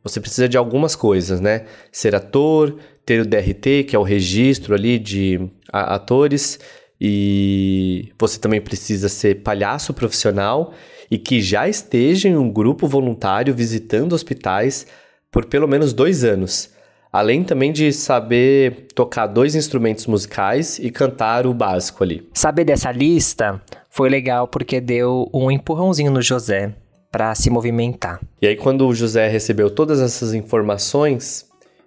você 0.08 0.20
precisa 0.20 0.48
de 0.48 0.56
algumas 0.56 0.94
coisas, 0.94 1.40
né? 1.40 1.64
Ser 1.90 2.14
ator, 2.14 2.76
ter 3.04 3.20
o 3.20 3.26
DRT, 3.26 3.84
que 3.88 3.96
é 3.96 3.98
o 3.98 4.04
registro 4.04 4.72
ali 4.74 4.98
de 4.98 5.40
atores, 5.72 6.60
e 7.00 8.12
você 8.18 8.38
também 8.38 8.60
precisa 8.60 9.08
ser 9.08 9.42
palhaço 9.42 9.92
profissional 9.92 10.72
e 11.10 11.18
que 11.18 11.40
já 11.40 11.68
esteja 11.68 12.28
em 12.28 12.36
um 12.36 12.50
grupo 12.50 12.86
voluntário 12.86 13.52
visitando 13.52 14.12
hospitais 14.12 14.86
por 15.30 15.44
pelo 15.44 15.66
menos 15.66 15.92
dois 15.92 16.22
anos. 16.24 16.70
Além 17.12 17.42
também 17.42 17.72
de 17.72 17.92
saber 17.92 18.86
tocar 18.94 19.26
dois 19.26 19.54
instrumentos 19.54 20.06
musicais 20.06 20.78
e 20.78 20.90
cantar 20.90 21.46
o 21.46 21.54
básico 21.54 22.04
ali. 22.04 22.28
Saber 22.32 22.64
dessa 22.64 22.92
lista 22.92 23.60
foi 23.90 24.08
legal 24.08 24.46
porque 24.46 24.80
deu 24.80 25.28
um 25.32 25.50
empurrãozinho 25.50 26.10
no 26.10 26.22
José 26.22 26.74
para 27.16 27.34
se 27.34 27.48
movimentar. 27.48 28.20
E 28.42 28.46
aí 28.46 28.56
quando 28.56 28.86
o 28.86 28.94
José 28.94 29.26
recebeu 29.26 29.70
todas 29.70 30.02
essas 30.02 30.34
informações, 30.34 31.46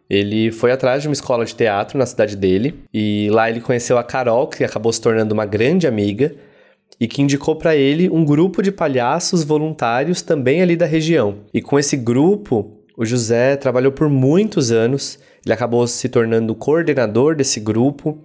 ele 0.10 0.52
foi 0.52 0.72
atrás 0.72 1.04
de 1.04 1.08
uma 1.08 1.14
escola 1.14 1.46
de 1.46 1.54
teatro 1.54 2.00
na 2.00 2.06
cidade 2.08 2.36
dele 2.36 2.80
e 2.92 3.30
lá 3.30 3.48
ele 3.48 3.62
conheceu 3.62 4.00
a 4.00 4.04
Carol, 4.04 4.48
que 4.48 4.64
acabou 4.64 4.92
se 4.92 5.00
tornando 5.00 5.32
uma 5.32 5.46
grande 5.46 5.86
amiga 5.86 6.34
e 7.00 7.08
que 7.08 7.22
indicou 7.22 7.56
para 7.56 7.76
ele 7.76 8.10
um 8.10 8.26
grupo 8.26 8.64
de 8.64 8.72
palhaços 8.72 9.44
voluntários 9.44 10.24
também 10.24 10.64
ali 10.64 10.76
da 10.76 10.88
região. 10.88 11.36
E 11.54 11.62
com 11.62 11.78
esse 11.78 11.96
grupo, 11.96 12.80
o 12.98 13.06
José 13.06 13.56
trabalhou 13.56 13.92
por 13.92 14.10
muitos 14.10 14.72
anos, 14.72 15.20
ele 15.46 15.54
acabou 15.54 15.86
se 15.86 16.10
tornando 16.10 16.56
coordenador 16.56 17.36
desse 17.36 17.60
grupo 17.60 18.18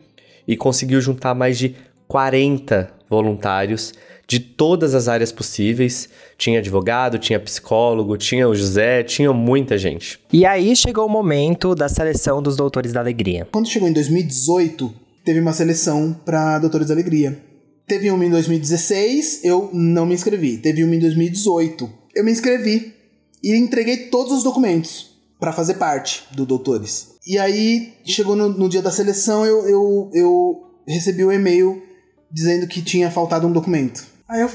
e 0.49 0.57
conseguiu 0.57 1.03
juntar 1.03 1.35
mais 1.35 1.59
de 1.59 1.77
40 2.09 2.89
voluntários 3.11 3.93
de 4.27 4.41
todas 4.41 4.95
as 4.95 5.09
áreas 5.09 5.33
possíveis. 5.33 6.09
Tinha 6.37 6.59
advogado, 6.59 7.19
tinha 7.19 7.39
psicólogo, 7.41 8.17
tinha 8.17 8.49
o 8.49 8.55
José, 8.55 9.03
tinha 9.03 9.33
muita 9.33 9.77
gente. 9.79 10.19
E 10.33 10.45
aí 10.45 10.75
chegou 10.75 11.07
o 11.07 11.11
momento 11.11 11.75
da 11.75 11.89
seleção 11.89 12.43
dos 12.43 12.57
Doutores 12.57 12.93
da 12.93 13.01
Alegria. 13.01 13.47
Quando 13.51 13.69
chegou 13.69 13.89
em 13.89 13.93
2018, 13.93 14.93
teve 15.25 15.41
uma 15.41 15.53
seleção 15.53 16.15
para 16.25 16.59
Doutores 16.59 16.89
da 16.89 16.95
Alegria. 16.95 17.39
Teve 17.87 18.11
uma 18.11 18.25
em 18.25 18.31
2016, 18.31 19.45
eu 19.45 19.69
não 19.73 20.07
me 20.07 20.15
inscrevi. 20.15 20.57
Teve 20.57 20.83
uma 20.85 20.95
em 20.95 20.99
2018. 20.99 21.91
Eu 22.15 22.25
me 22.25 22.33
inscrevi 22.33 22.95
e 23.43 23.55
entreguei 23.55 24.09
todos 24.09 24.33
os 24.33 24.43
documentos 24.43 25.15
para 25.39 25.53
fazer 25.53 25.75
parte 25.75 26.25
do 26.35 26.47
Doutores. 26.47 27.15
E 27.27 27.39
aí, 27.39 27.93
chegou 28.05 28.35
no, 28.35 28.49
no 28.49 28.69
dia 28.69 28.81
da 28.81 28.91
seleção, 28.91 29.45
eu, 29.45 29.69
eu, 29.69 30.11
eu 30.15 30.63
recebi 30.87 31.25
o 31.25 31.29
um 31.29 31.33
e-mail 31.33 31.83
dizendo 32.31 32.67
que 32.67 32.81
tinha 32.83 33.11
faltado 33.11 33.47
um 33.47 33.53
documento. 33.53 34.14
Aí 34.29 34.41
eu 34.41 34.51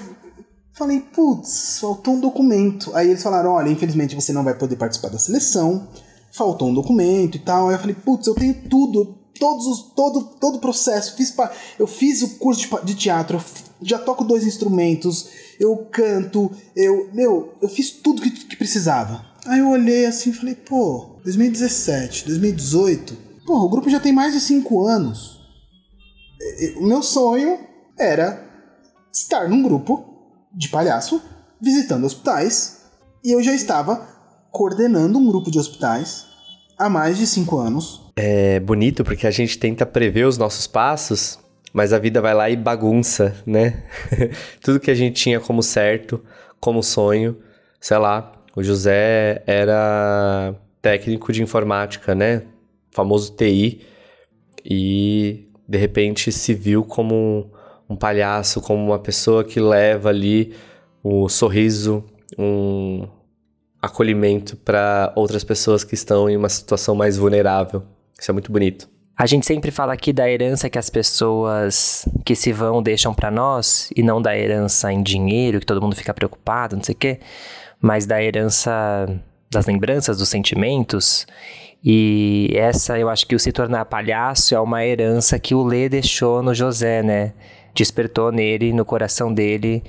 falei, 0.73 0.99
putz, 0.99 1.79
faltou 1.79 2.15
um 2.15 2.19
documento. 2.19 2.95
Aí 2.95 3.09
eles 3.09 3.21
falaram, 3.21 3.51
olha, 3.51 3.69
infelizmente 3.69 4.15
você 4.15 4.31
não 4.33 4.43
vai 4.43 4.53
poder 4.53 4.75
participar 4.75 5.09
da 5.09 5.19
seleção, 5.19 5.87
faltou 6.31 6.69
um 6.69 6.73
documento 6.73 7.35
e 7.35 7.39
tal. 7.39 7.67
Aí 7.69 7.75
eu 7.75 7.79
falei, 7.79 7.95
putz, 7.95 8.27
eu 8.27 8.35
tenho 8.35 8.53
tudo, 8.69 9.17
todos 9.39 9.65
os, 9.67 9.93
todo, 9.93 10.23
todo 10.39 10.55
o 10.55 10.61
processo. 10.61 11.15
Fiz 11.15 11.35
eu 11.77 11.85
fiz 11.85 12.21
o 12.21 12.29
curso 12.37 12.61
de, 12.61 12.85
de 12.85 12.95
teatro, 12.95 13.43
já 13.81 13.99
toco 13.99 14.23
dois 14.23 14.45
instrumentos, 14.45 15.29
eu 15.59 15.75
canto, 15.91 16.51
eu. 16.75 17.09
Meu, 17.13 17.53
eu 17.61 17.69
fiz 17.69 17.91
tudo 17.91 18.21
que, 18.21 18.31
que 18.31 18.55
precisava. 18.55 19.25
Aí 19.45 19.59
eu 19.59 19.69
olhei 19.69 20.05
assim 20.05 20.31
e 20.31 20.33
falei, 20.33 20.55
pô, 20.55 21.19
2017, 21.23 22.25
2018, 22.25 23.17
pô, 23.45 23.57
o 23.59 23.69
grupo 23.69 23.89
já 23.89 23.99
tem 23.99 24.11
mais 24.11 24.33
de 24.33 24.39
cinco 24.39 24.85
anos. 24.85 25.39
O 26.77 26.85
meu 26.85 27.01
sonho 27.01 27.59
era 27.97 28.48
estar 29.11 29.47
num 29.49 29.61
grupo 29.61 30.05
de 30.53 30.69
palhaço 30.69 31.21
visitando 31.61 32.05
hospitais 32.05 32.81
e 33.23 33.31
eu 33.31 33.41
já 33.43 33.53
estava 33.53 34.07
coordenando 34.51 35.19
um 35.19 35.27
grupo 35.27 35.51
de 35.51 35.59
hospitais 35.59 36.25
há 36.77 36.89
mais 36.89 37.17
de 37.17 37.27
cinco 37.27 37.57
anos 37.57 38.09
é 38.21 38.59
bonito 38.59 39.01
porque 39.05 39.25
a 39.25 39.31
gente 39.31 39.57
tenta 39.57 39.85
prever 39.85 40.25
os 40.25 40.37
nossos 40.37 40.67
passos, 40.67 41.39
mas 41.71 41.93
a 41.93 41.97
vida 41.97 42.19
vai 42.19 42.33
lá 42.33 42.49
e 42.49 42.57
bagunça, 42.57 43.33
né? 43.45 43.83
Tudo 44.61 44.77
que 44.77 44.91
a 44.91 44.93
gente 44.93 45.21
tinha 45.21 45.39
como 45.39 45.63
certo, 45.63 46.21
como 46.59 46.83
sonho, 46.83 47.37
sei 47.79 47.97
lá, 47.97 48.33
o 48.57 48.61
José 48.61 49.41
era 49.47 50.53
técnico 50.81 51.31
de 51.31 51.41
informática, 51.41 52.13
né? 52.13 52.43
famoso 52.91 53.33
TI, 53.37 53.85
e 54.65 55.47
de 55.65 55.77
repente 55.77 56.29
se 56.29 56.53
viu 56.53 56.83
como 56.83 57.49
um, 57.89 57.95
palhaço, 57.95 58.61
como 58.61 58.85
uma 58.85 58.99
pessoa 58.99 59.43
que 59.43 59.59
leva 59.59 60.09
ali 60.09 60.53
o 61.03 61.27
sorriso, 61.27 62.03
um 62.37 63.07
acolhimento 63.81 64.57
para 64.57 65.11
outras 65.15 65.43
pessoas 65.43 65.83
que 65.83 65.93
estão 65.93 66.29
em 66.29 66.37
uma 66.37 66.49
situação 66.49 66.95
mais 66.95 67.17
vulnerável. 67.17 67.83
Isso 68.19 68.29
é 68.29 68.33
muito 68.33 68.51
bonito. 68.51 68.89
A 69.17 69.25
gente 69.25 69.45
sempre 69.45 69.69
fala 69.69 69.91
aqui 69.93 70.13
da 70.13 70.29
herança 70.29 70.69
que 70.69 70.77
as 70.77 70.89
pessoas 70.89 72.07
que 72.23 72.35
se 72.35 72.53
vão 72.53 72.81
deixam 72.81 73.13
para 73.13 73.29
nós, 73.29 73.89
e 73.93 74.01
não 74.01 74.21
da 74.21 74.37
herança 74.37 74.93
em 74.93 75.03
dinheiro, 75.03 75.59
que 75.59 75.65
todo 75.65 75.81
mundo 75.81 75.95
fica 75.95 76.13
preocupado, 76.13 76.77
não 76.77 76.83
sei 76.83 76.95
o 76.95 76.97
quê, 76.97 77.19
mas 77.81 78.05
da 78.05 78.21
herança 78.23 79.07
das 79.51 79.65
lembranças, 79.65 80.17
dos 80.17 80.29
sentimentos. 80.29 81.27
E 81.83 82.49
essa, 82.53 82.99
eu 82.99 83.09
acho 83.09 83.25
que 83.25 83.35
o 83.35 83.39
se 83.39 83.51
tornar 83.51 83.85
palhaço 83.85 84.53
é 84.53 84.59
uma 84.59 84.85
herança 84.85 85.39
que 85.39 85.55
o 85.55 85.63
Lê 85.63 85.89
deixou 85.89 86.43
no 86.43 86.53
José, 86.53 87.01
né? 87.01 87.33
Despertou 87.73 88.31
nele, 88.31 88.73
no 88.73 88.83
coração 88.85 89.33
dele, 89.33 89.83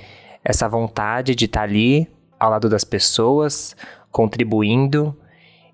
essa 0.45 0.69
vontade 0.69 1.35
de 1.35 1.47
estar 1.47 1.61
tá 1.61 1.65
ali, 1.65 2.09
ao 2.39 2.51
lado 2.51 2.69
das 2.69 2.85
pessoas, 2.85 3.77
contribuindo. 4.11 5.17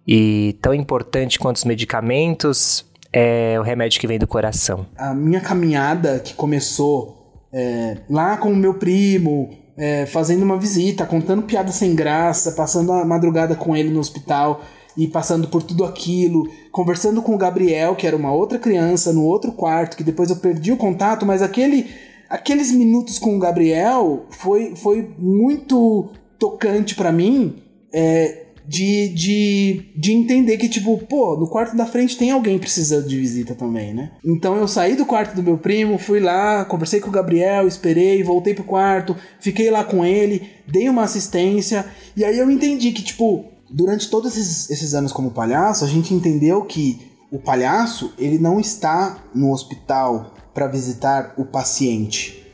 E 0.07 0.57
tão 0.62 0.73
importante 0.73 1.38
quanto 1.38 1.57
os 1.57 1.64
medicamentos 1.64 2.87
é 3.12 3.57
o 3.59 3.62
remédio 3.62 4.01
que 4.01 4.07
vem 4.07 4.19
do 4.19 4.27
coração. 4.27 4.87
A 4.97 5.14
minha 5.14 5.40
caminhada 5.40 6.21
que 6.21 6.35
começou 6.35 7.47
é, 7.53 7.99
lá 8.09 8.37
com 8.37 8.53
o 8.53 8.57
meu 8.57 8.75
primo, 8.75 9.51
é, 9.77 10.07
fazendo 10.07 10.42
uma 10.42 10.59
visita, 10.59 11.05
contando 11.05 11.42
piada 11.42 11.73
sem 11.73 11.95
graça, 11.95 12.53
passando 12.53 12.92
a 12.92 13.05
madrugada 13.05 13.55
com 13.55 13.77
ele 13.77 13.90
no 13.90 14.01
hospital 14.01 14.62
e 14.97 15.07
passando 15.07 15.49
por 15.49 15.62
tudo 15.62 15.85
aquilo, 15.85 16.49
conversando 16.77 17.23
com 17.23 17.35
o 17.35 17.39
Gabriel, 17.39 17.97
que 17.97 18.07
era 18.07 18.15
uma 18.15 18.31
outra 18.31 18.59
criança, 18.59 19.11
no 19.11 19.25
outro 19.25 19.51
quarto, 19.51 19.97
que 19.97 20.05
depois 20.05 20.29
eu 20.29 20.37
perdi 20.37 20.71
o 20.71 20.77
contato, 20.77 21.25
mas 21.25 21.41
aquele, 21.41 21.87
aqueles 22.29 22.71
minutos 22.71 23.19
com 23.19 23.35
o 23.35 23.39
Gabriel 23.39 24.27
foi, 24.29 24.77
foi 24.77 25.09
muito 25.19 26.11
tocante 26.39 26.95
para 26.95 27.11
mim. 27.11 27.62
É, 27.91 28.43
de, 28.69 29.09
de, 29.11 29.85
de 29.97 30.12
entender 30.12 30.59
que, 30.59 30.69
tipo, 30.69 30.99
pô, 30.99 31.37
no 31.37 31.49
quarto 31.49 31.75
da 31.75 31.87
frente 31.87 32.19
tem 32.19 32.33
alguém 32.33 32.59
precisando 32.59 33.09
de 33.09 33.17
visita 33.17 33.55
também, 33.55 33.95
né? 33.95 34.11
Então 34.23 34.57
eu 34.57 34.67
saí 34.67 34.97
do 34.97 35.07
quarto 35.07 35.35
do 35.35 35.43
meu 35.43 35.57
primo, 35.57 35.97
fui 35.97 36.21
lá, 36.21 36.65
conversei 36.65 37.01
com 37.01 37.09
o 37.09 37.12
Gabriel, 37.12 37.67
esperei, 37.67 38.23
voltei 38.25 38.53
pro 38.55 38.65
quarto, 38.65 39.17
fiquei 39.41 39.71
lá 39.71 39.85
com 39.85 40.05
ele, 40.05 40.43
dei 40.67 40.89
uma 40.89 41.05
assistência, 41.05 41.87
e 42.17 42.25
aí 42.25 42.37
eu 42.37 42.51
entendi 42.51 42.91
que, 42.91 43.05
tipo, 43.05 43.47
durante 43.71 44.09
todos 44.09 44.37
esses, 44.37 44.71
esses 44.71 44.95
anos 44.95 45.13
como 45.13 45.31
palhaço, 45.31 45.85
a 45.85 45.89
gente 45.89 46.15
entendeu 46.15 46.65
que 46.65 47.13
o 47.31 47.39
palhaço, 47.39 48.13
ele 48.19 48.39
não 48.39 48.61
está 48.61 49.19
no 49.35 49.53
hospital 49.53 50.35
para 50.55 50.67
visitar 50.67 51.35
o 51.37 51.45
paciente. 51.45 52.45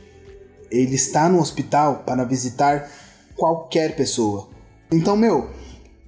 Ele 0.71 0.95
está 0.95 1.29
no 1.29 1.39
hospital 1.39 2.03
para 2.05 2.23
visitar 2.23 2.89
qualquer 3.35 3.95
pessoa. 3.95 4.49
Então, 4.91 5.15
meu, 5.15 5.49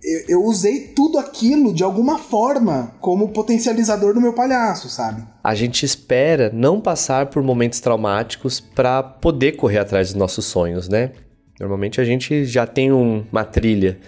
eu, 0.04 0.26
eu, 0.28 0.44
usei 0.44 0.89
tudo 0.89 1.18
aquilo 1.18 1.74
de 1.74 1.84
alguma 1.84 2.18
forma 2.18 2.94
como 3.00 3.30
potencializador 3.30 4.13
do 4.13 4.22
meu 4.22 4.34
palhaço, 4.34 4.89
sabe? 4.89 5.24
A 5.44 5.56
gente 5.56 5.86
espera 5.86 6.52
não 6.54 6.82
passar 6.82 7.28
por 7.28 7.41
momentos 7.41 7.80
traumáticos 7.80 8.60
para 8.60 9.02
poder 9.02 9.54
correr 9.54 9.80
atrás 9.80 10.10
dos 10.10 10.15
nossos 10.15 10.46
sonhos, 10.46 10.89
né? 10.89 11.12
Normalmente 11.60 12.02
a 12.02 12.04
gente 12.04 12.46
já 12.46 12.68
tem 12.68 12.91
um, 12.91 13.26
uma 13.32 13.46
trilha, 13.46 14.00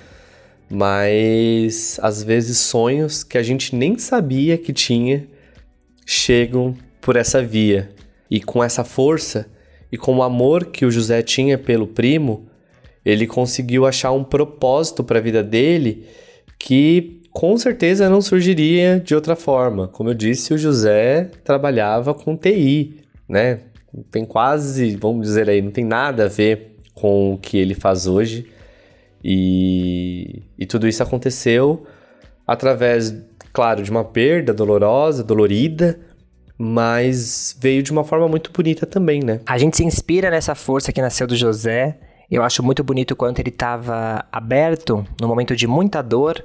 mas 0.70 2.00
às 2.02 2.24
vezes 2.24 2.58
sonhos 2.58 3.24
que 3.24 3.38
a 3.38 3.44
gente 3.44 3.76
nem 3.76 3.98
sabia 3.98 4.58
que 4.58 4.74
tinha 4.74 5.28
chegam 6.06 6.76
por 7.02 7.16
essa 7.16 7.42
via. 7.42 7.90
E 8.30 8.42
com 8.42 8.64
essa 8.64 8.84
força 8.84 9.48
e 9.92 9.98
com 9.98 10.18
o 10.18 10.24
amor 10.24 10.66
que 10.66 10.86
o 10.86 10.92
José 10.92 11.22
tinha 11.22 11.58
pelo 11.58 11.88
primo, 11.88 12.48
ele 13.06 13.26
conseguiu 13.26 13.86
achar 13.86 14.12
um 14.12 14.24
propósito 14.24 15.04
para 15.04 15.20
a 15.20 15.22
vida 15.22 15.42
dele 15.42 16.06
que 16.60 17.22
com 17.32 17.56
certeza 17.58 18.10
não 18.10 18.20
surgiria 18.20 19.00
de 19.00 19.16
outra 19.16 19.36
forma. 19.36 19.88
Como 19.88 20.10
eu 20.10 20.14
disse, 20.14 20.54
o 20.54 20.58
José 20.58 21.30
trabalhava 21.44 22.14
com 22.14 22.36
TI, 22.36 23.02
né? 23.30 23.60
Tem 24.12 24.26
quase, 24.26 24.96
vamos 24.96 25.28
dizer 25.28 25.50
aí, 25.50 25.62
não 25.62 25.72
tem 25.72 25.86
nada 25.86 26.26
a 26.26 26.28
ver 26.28 26.78
com 26.94 27.34
o 27.34 27.38
que 27.38 27.58
ele 27.58 27.74
faz 27.74 28.08
hoje. 28.08 28.48
E, 29.24 30.44
e 30.58 30.66
tudo 30.66 30.88
isso 30.88 31.02
aconteceu 31.04 31.86
através, 32.46 33.16
claro, 33.52 33.84
de 33.84 33.92
uma 33.92 34.04
perda 34.04 34.54
dolorosa, 34.54 35.24
dolorida, 35.24 36.00
mas 36.58 37.58
veio 37.60 37.84
de 37.84 37.92
uma 37.92 38.04
forma 38.04 38.28
muito 38.28 38.52
bonita 38.52 38.86
também, 38.86 39.22
né? 39.24 39.42
A 39.46 39.58
gente 39.58 39.78
se 39.78 39.84
inspira 39.84 40.30
nessa 40.32 40.56
força 40.56 40.92
que 40.92 41.02
nasceu 41.02 41.28
do 41.28 41.36
José 41.36 41.98
eu 42.30 42.44
acho 42.44 42.62
muito 42.62 42.84
bonito 42.84 43.16
quanto 43.16 43.40
ele 43.40 43.50
estava 43.50 44.26
aberto 44.32 45.06
no 45.20 45.28
momento 45.30 45.56
de 45.56 45.66
muita 45.66 46.02
dor, 46.02 46.44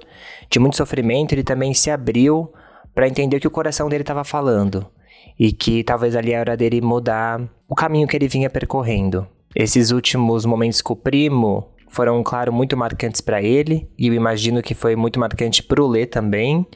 de 0.48 0.58
muito 0.60 0.76
sofrimento, 0.76 1.32
ele 1.32 1.42
também 1.42 1.74
se 1.74 1.90
abriu 1.90 2.52
para 2.94 3.08
entender 3.08 3.36
o 3.36 3.40
que 3.40 3.48
o 3.48 3.50
coração 3.50 3.88
dele 3.88 4.04
estava 4.04 4.22
falando 4.22 4.86
e 5.38 5.50
que 5.50 5.82
talvez 5.82 6.14
ali 6.14 6.32
era 6.32 6.56
dele 6.56 6.80
mudar 6.80 7.40
o 7.68 7.74
caminho 7.74 8.06
que 8.06 8.16
ele 8.16 8.28
vinha 8.28 8.48
percorrendo. 8.48 9.26
Esses 9.56 9.90
últimos 9.90 10.46
momentos 10.46 10.80
com 10.80 10.92
o 10.92 10.96
primo 10.96 11.68
foram, 11.92 12.22
claro, 12.22 12.52
muito 12.52 12.76
marcantes 12.76 13.20
para 13.20 13.42
ele 13.42 13.88
e 13.98 14.08
eu 14.08 14.14
imagino 14.14 14.62
que 14.62 14.74
foi 14.74 14.96
muito 14.96 15.20
marcante 15.20 15.62
para 15.62 15.82
o 15.82 15.86
Lê 15.86 16.06
também. 16.06 16.66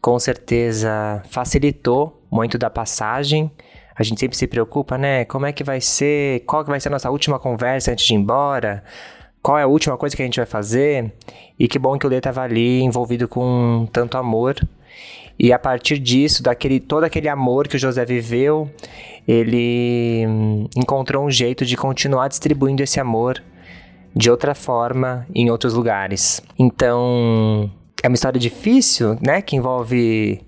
Com 0.00 0.18
certeza 0.18 1.22
facilitou 1.28 2.22
muito 2.30 2.58
da 2.58 2.68
passagem 2.68 3.50
a 3.96 4.02
gente 4.02 4.18
sempre 4.18 4.36
se 4.36 4.46
preocupa, 4.46 4.98
né? 4.98 5.24
Como 5.24 5.46
é 5.46 5.52
que 5.52 5.62
vai 5.62 5.80
ser? 5.80 6.40
Qual 6.40 6.64
que 6.64 6.70
vai 6.70 6.80
ser 6.80 6.88
a 6.88 6.92
nossa 6.92 7.10
última 7.10 7.38
conversa 7.38 7.92
antes 7.92 8.04
de 8.04 8.12
ir 8.12 8.16
embora? 8.16 8.82
Qual 9.40 9.56
é 9.56 9.62
a 9.62 9.66
última 9.66 9.96
coisa 9.96 10.16
que 10.16 10.22
a 10.22 10.24
gente 10.24 10.36
vai 10.36 10.46
fazer? 10.46 11.12
E 11.58 11.68
que 11.68 11.78
bom 11.78 11.96
que 11.96 12.06
o 12.06 12.10
Lê 12.10 12.16
estava 12.16 12.42
ali 12.42 12.82
envolvido 12.82 13.28
com 13.28 13.86
tanto 13.92 14.18
amor. 14.18 14.56
E 15.38 15.52
a 15.52 15.58
partir 15.58 15.98
disso, 15.98 16.42
daquele 16.42 16.80
todo 16.80 17.04
aquele 17.04 17.28
amor 17.28 17.68
que 17.68 17.76
o 17.76 17.78
José 17.78 18.04
viveu, 18.04 18.68
ele 19.28 20.24
hum, 20.26 20.68
encontrou 20.76 21.24
um 21.24 21.30
jeito 21.30 21.64
de 21.64 21.76
continuar 21.76 22.28
distribuindo 22.28 22.82
esse 22.82 22.98
amor 22.98 23.42
de 24.14 24.30
outra 24.30 24.54
forma 24.54 25.26
em 25.34 25.50
outros 25.50 25.74
lugares. 25.74 26.40
Então, 26.58 27.70
é 28.02 28.08
uma 28.08 28.14
história 28.14 28.38
difícil, 28.38 29.18
né, 29.20 29.42
que 29.42 29.56
envolve 29.56 30.40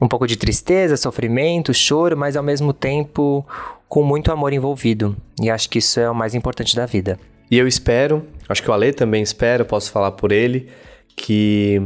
um 0.00 0.08
pouco 0.08 0.26
de 0.26 0.36
tristeza, 0.36 0.96
sofrimento, 0.96 1.72
choro, 1.72 2.16
mas 2.16 2.36
ao 2.36 2.42
mesmo 2.42 2.72
tempo 2.72 3.46
com 3.88 4.02
muito 4.02 4.32
amor 4.32 4.52
envolvido. 4.52 5.16
E 5.40 5.48
acho 5.48 5.70
que 5.70 5.78
isso 5.78 6.00
é 6.00 6.10
o 6.10 6.14
mais 6.14 6.34
importante 6.34 6.74
da 6.74 6.86
vida. 6.86 7.18
E 7.50 7.56
eu 7.56 7.68
espero, 7.68 8.26
acho 8.48 8.62
que 8.62 8.70
o 8.70 8.72
Ale 8.72 8.92
também 8.92 9.22
espera, 9.22 9.64
posso 9.64 9.90
falar 9.92 10.12
por 10.12 10.32
ele, 10.32 10.68
que 11.14 11.80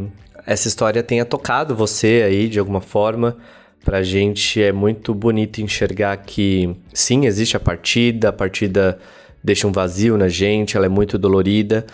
essa 0.47 0.67
história 0.67 1.03
tenha 1.03 1.25
tocado 1.25 1.77
você 1.77 2.23
aí 2.27 2.49
de 2.49 2.59
alguma 2.59 2.81
forma. 2.81 3.37
Pra 3.85 4.03
gente 4.03 4.63
é 4.63 4.73
muito 4.73 5.15
bonito 5.15 5.61
enxergar 5.61 6.17
que 6.19 6.75
sim, 6.93 7.27
existe 7.27 7.57
a 7.57 7.61
partida, 7.61 8.31
a 8.31 8.33
partida 8.33 8.99
deixa 9.43 9.67
um 9.67 9.73
vazio 9.73 10.17
na 10.17 10.29
gente, 10.29 10.77
ela 10.77 10.87
é 10.87 10.89
muito 10.89 11.19
dolorida, 11.19 11.87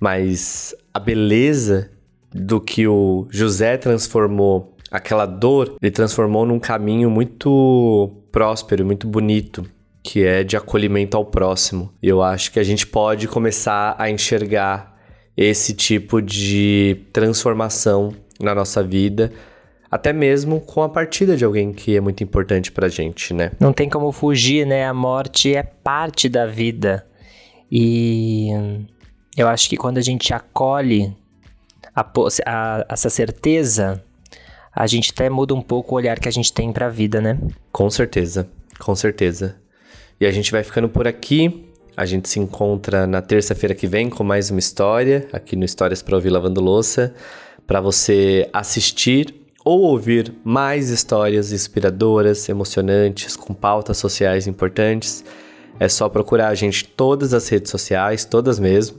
mas 0.00 0.74
a 0.92 0.98
beleza 0.98 1.90
do 2.32 2.60
que 2.60 2.86
o 2.86 3.26
José 3.30 3.76
transformou 3.76 4.76
aquela 4.90 5.26
dor, 5.26 5.76
ele 5.80 5.90
transformou 5.90 6.44
num 6.44 6.58
caminho 6.58 7.10
muito 7.10 8.10
próspero, 8.30 8.84
muito 8.84 9.06
bonito, 9.06 9.64
que 10.02 10.24
é 10.24 10.42
de 10.42 10.56
acolhimento 10.56 11.16
ao 11.16 11.24
próximo. 11.24 11.92
Eu 12.02 12.22
acho 12.22 12.52
que 12.52 12.58
a 12.58 12.62
gente 12.62 12.86
pode 12.86 13.28
começar 13.28 13.94
a 13.98 14.10
enxergar 14.10 14.98
esse 15.36 15.72
tipo 15.72 16.20
de 16.20 17.06
transformação 17.12 18.12
na 18.40 18.54
nossa 18.54 18.82
vida, 18.82 19.32
até 19.92 20.10
mesmo 20.10 20.58
com 20.58 20.82
a 20.82 20.88
partida 20.88 21.36
de 21.36 21.44
alguém 21.44 21.70
que 21.70 21.94
é 21.94 22.00
muito 22.00 22.24
importante 22.24 22.72
pra 22.72 22.88
gente, 22.88 23.34
né? 23.34 23.52
Não 23.60 23.74
tem 23.74 23.90
como 23.90 24.10
fugir, 24.10 24.66
né? 24.66 24.86
A 24.86 24.94
morte 24.94 25.54
é 25.54 25.62
parte 25.62 26.30
da 26.30 26.46
vida. 26.46 27.06
E 27.70 28.48
eu 29.36 29.46
acho 29.46 29.68
que 29.68 29.76
quando 29.76 29.98
a 29.98 30.00
gente 30.00 30.32
acolhe 30.32 31.14
a, 31.94 32.10
a, 32.46 32.86
essa 32.88 33.10
certeza 33.10 34.02
a 34.74 34.86
gente 34.86 35.12
até 35.12 35.28
muda 35.28 35.54
um 35.54 35.60
pouco 35.60 35.94
o 35.94 35.98
olhar 35.98 36.18
que 36.18 36.26
a 36.26 36.32
gente 36.32 36.50
tem 36.50 36.72
para 36.72 36.86
a 36.86 36.88
vida, 36.88 37.20
né? 37.20 37.38
Com 37.70 37.90
certeza, 37.90 38.48
com 38.78 38.94
certeza. 38.94 39.56
E 40.18 40.24
a 40.24 40.30
gente 40.30 40.50
vai 40.50 40.64
ficando 40.64 40.88
por 40.88 41.06
aqui. 41.06 41.68
A 41.94 42.06
gente 42.06 42.30
se 42.30 42.40
encontra 42.40 43.06
na 43.06 43.20
terça-feira 43.20 43.74
que 43.74 43.86
vem 43.86 44.08
com 44.08 44.24
mais 44.24 44.48
uma 44.48 44.58
história 44.58 45.28
aqui 45.30 45.54
no 45.54 45.66
Histórias 45.66 46.00
para 46.00 46.16
ouvir 46.16 46.30
lavando 46.30 46.62
louça, 46.62 47.14
para 47.66 47.82
você 47.82 48.48
assistir 48.54 49.41
ou 49.64 49.80
ouvir 49.82 50.34
mais 50.44 50.90
histórias 50.90 51.52
inspiradoras, 51.52 52.48
emocionantes, 52.48 53.36
com 53.36 53.54
pautas 53.54 53.98
sociais 53.98 54.46
importantes. 54.46 55.24
É 55.78 55.88
só 55.88 56.08
procurar 56.08 56.48
a 56.48 56.54
gente 56.54 56.84
todas 56.84 57.32
as 57.32 57.48
redes 57.48 57.70
sociais, 57.70 58.24
todas 58.24 58.58
mesmo, 58.58 58.98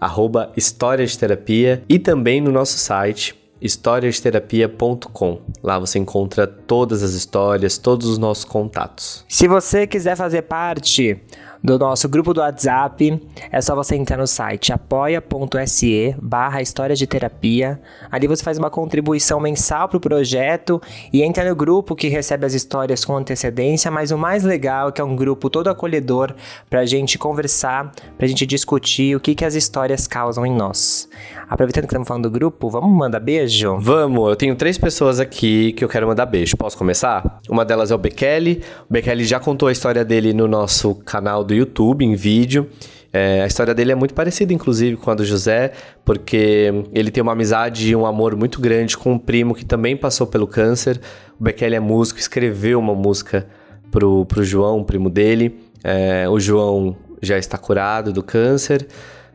arroba 0.00 0.52
História 0.56 1.06
de 1.06 1.16
Terapia 1.16 1.82
e 1.88 1.98
também 1.98 2.40
no 2.40 2.50
nosso 2.50 2.76
site 2.78 3.34
historiasterapia.com. 3.60 5.40
Lá 5.62 5.78
você 5.78 5.98
encontra 5.98 6.46
todas 6.46 7.02
as 7.02 7.12
histórias, 7.12 7.78
todos 7.78 8.08
os 8.08 8.18
nossos 8.18 8.44
contatos. 8.44 9.24
Se 9.28 9.46
você 9.46 9.86
quiser 9.86 10.16
fazer 10.16 10.42
parte 10.42 11.20
do 11.62 11.78
nosso 11.78 12.08
grupo 12.08 12.34
do 12.34 12.40
WhatsApp. 12.40 13.22
É 13.50 13.60
só 13.60 13.74
você 13.74 13.94
entrar 13.94 14.16
no 14.16 14.26
site 14.26 14.72
apoia.se 14.72 16.16
barra 16.20 16.60
história 16.60 16.96
de 16.96 17.06
terapia. 17.06 17.80
Ali 18.10 18.26
você 18.26 18.42
faz 18.42 18.58
uma 18.58 18.70
contribuição 18.70 19.38
mensal 19.38 19.88
para 19.88 19.96
o 19.96 20.00
projeto 20.00 20.80
e 21.12 21.22
entra 21.22 21.48
no 21.48 21.54
grupo 21.54 21.94
que 21.94 22.08
recebe 22.08 22.44
as 22.44 22.54
histórias 22.54 23.04
com 23.04 23.16
antecedência, 23.16 23.90
mas 23.90 24.10
o 24.10 24.18
mais 24.18 24.42
legal 24.42 24.88
é 24.88 24.92
que 24.92 25.00
é 25.00 25.04
um 25.04 25.14
grupo 25.14 25.48
todo 25.48 25.68
acolhedor 25.68 26.34
para 26.68 26.80
a 26.80 26.86
gente 26.86 27.18
conversar, 27.18 27.92
para 28.16 28.26
a 28.26 28.28
gente 28.28 28.44
discutir 28.46 29.14
o 29.16 29.20
que, 29.20 29.34
que 29.34 29.44
as 29.44 29.54
histórias 29.54 30.06
causam 30.06 30.44
em 30.44 30.54
nós. 30.54 31.08
Aproveitando 31.48 31.82
que 31.84 31.88
estamos 31.88 32.08
falando 32.08 32.24
do 32.24 32.30
grupo, 32.30 32.70
vamos 32.70 32.90
mandar 32.96 33.20
beijo? 33.20 33.76
Vamos, 33.78 34.28
eu 34.28 34.36
tenho 34.36 34.56
três 34.56 34.78
pessoas 34.78 35.20
aqui 35.20 35.72
que 35.72 35.84
eu 35.84 35.88
quero 35.88 36.06
mandar 36.06 36.26
beijo. 36.26 36.56
Posso 36.56 36.78
começar? 36.78 37.40
Uma 37.48 37.64
delas 37.64 37.90
é 37.90 37.94
o 37.94 37.98
Bekele. 37.98 38.62
O 38.88 38.92
Bekele 38.92 39.24
já 39.24 39.38
contou 39.38 39.68
a 39.68 39.72
história 39.72 40.04
dele 40.04 40.32
no 40.32 40.48
nosso 40.48 40.94
canal 40.94 41.44
do 41.52 41.54
YouTube, 41.54 42.04
em 42.04 42.14
vídeo. 42.14 42.68
É, 43.12 43.42
a 43.42 43.46
história 43.46 43.74
dele 43.74 43.92
é 43.92 43.94
muito 43.94 44.14
parecida, 44.14 44.54
inclusive, 44.54 44.96
com 44.96 45.10
a 45.10 45.14
do 45.14 45.24
José, 45.24 45.72
porque 46.02 46.72
ele 46.94 47.10
tem 47.10 47.22
uma 47.22 47.32
amizade 47.32 47.90
e 47.90 47.94
um 47.94 48.06
amor 48.06 48.34
muito 48.34 48.58
grande 48.58 48.96
com 48.96 49.12
um 49.12 49.18
primo 49.18 49.54
que 49.54 49.64
também 49.64 49.96
passou 49.96 50.26
pelo 50.26 50.46
câncer. 50.46 50.98
O 51.38 51.44
Bekele 51.44 51.74
é 51.74 51.80
músico, 51.80 52.18
escreveu 52.18 52.78
uma 52.78 52.94
música 52.94 53.46
pro, 53.90 54.24
pro 54.24 54.42
João, 54.42 54.80
o 54.80 54.84
primo 54.84 55.10
dele. 55.10 55.60
É, 55.84 56.26
o 56.28 56.40
João 56.40 56.96
já 57.20 57.36
está 57.36 57.58
curado 57.58 58.12
do 58.12 58.22
câncer. 58.22 58.86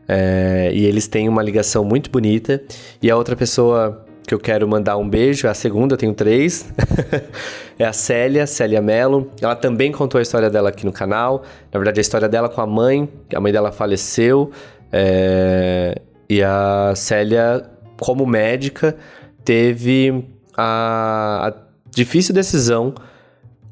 É, 0.08 0.70
e 0.72 0.84
eles 0.84 1.06
têm 1.06 1.28
uma 1.28 1.42
ligação 1.42 1.84
muito 1.84 2.10
bonita. 2.10 2.60
E 3.00 3.08
a 3.08 3.16
outra 3.16 3.36
pessoa 3.36 4.04
que 4.28 4.34
eu 4.34 4.38
quero 4.38 4.68
mandar 4.68 4.98
um 4.98 5.08
beijo, 5.08 5.46
é 5.46 5.50
a 5.50 5.54
segunda, 5.54 5.94
eu 5.94 5.98
tenho 5.98 6.12
três. 6.12 6.70
é 7.78 7.84
a 7.84 7.94
Célia, 7.94 8.46
Célia 8.46 8.82
Mello. 8.82 9.32
Ela 9.40 9.56
também 9.56 9.90
contou 9.90 10.18
a 10.18 10.22
história 10.22 10.50
dela 10.50 10.68
aqui 10.68 10.84
no 10.84 10.92
canal. 10.92 11.42
Na 11.72 11.78
verdade, 11.78 11.98
a 11.98 12.02
história 12.02 12.28
dela 12.28 12.46
com 12.46 12.60
a 12.60 12.66
mãe, 12.66 13.08
a 13.34 13.40
mãe 13.40 13.50
dela 13.50 13.72
faleceu. 13.72 14.50
É, 14.92 15.98
e 16.28 16.42
a 16.42 16.92
Célia, 16.94 17.64
como 17.98 18.26
médica, 18.26 18.94
teve 19.42 20.22
a, 20.54 21.48
a 21.48 21.54
difícil 21.90 22.34
decisão 22.34 22.94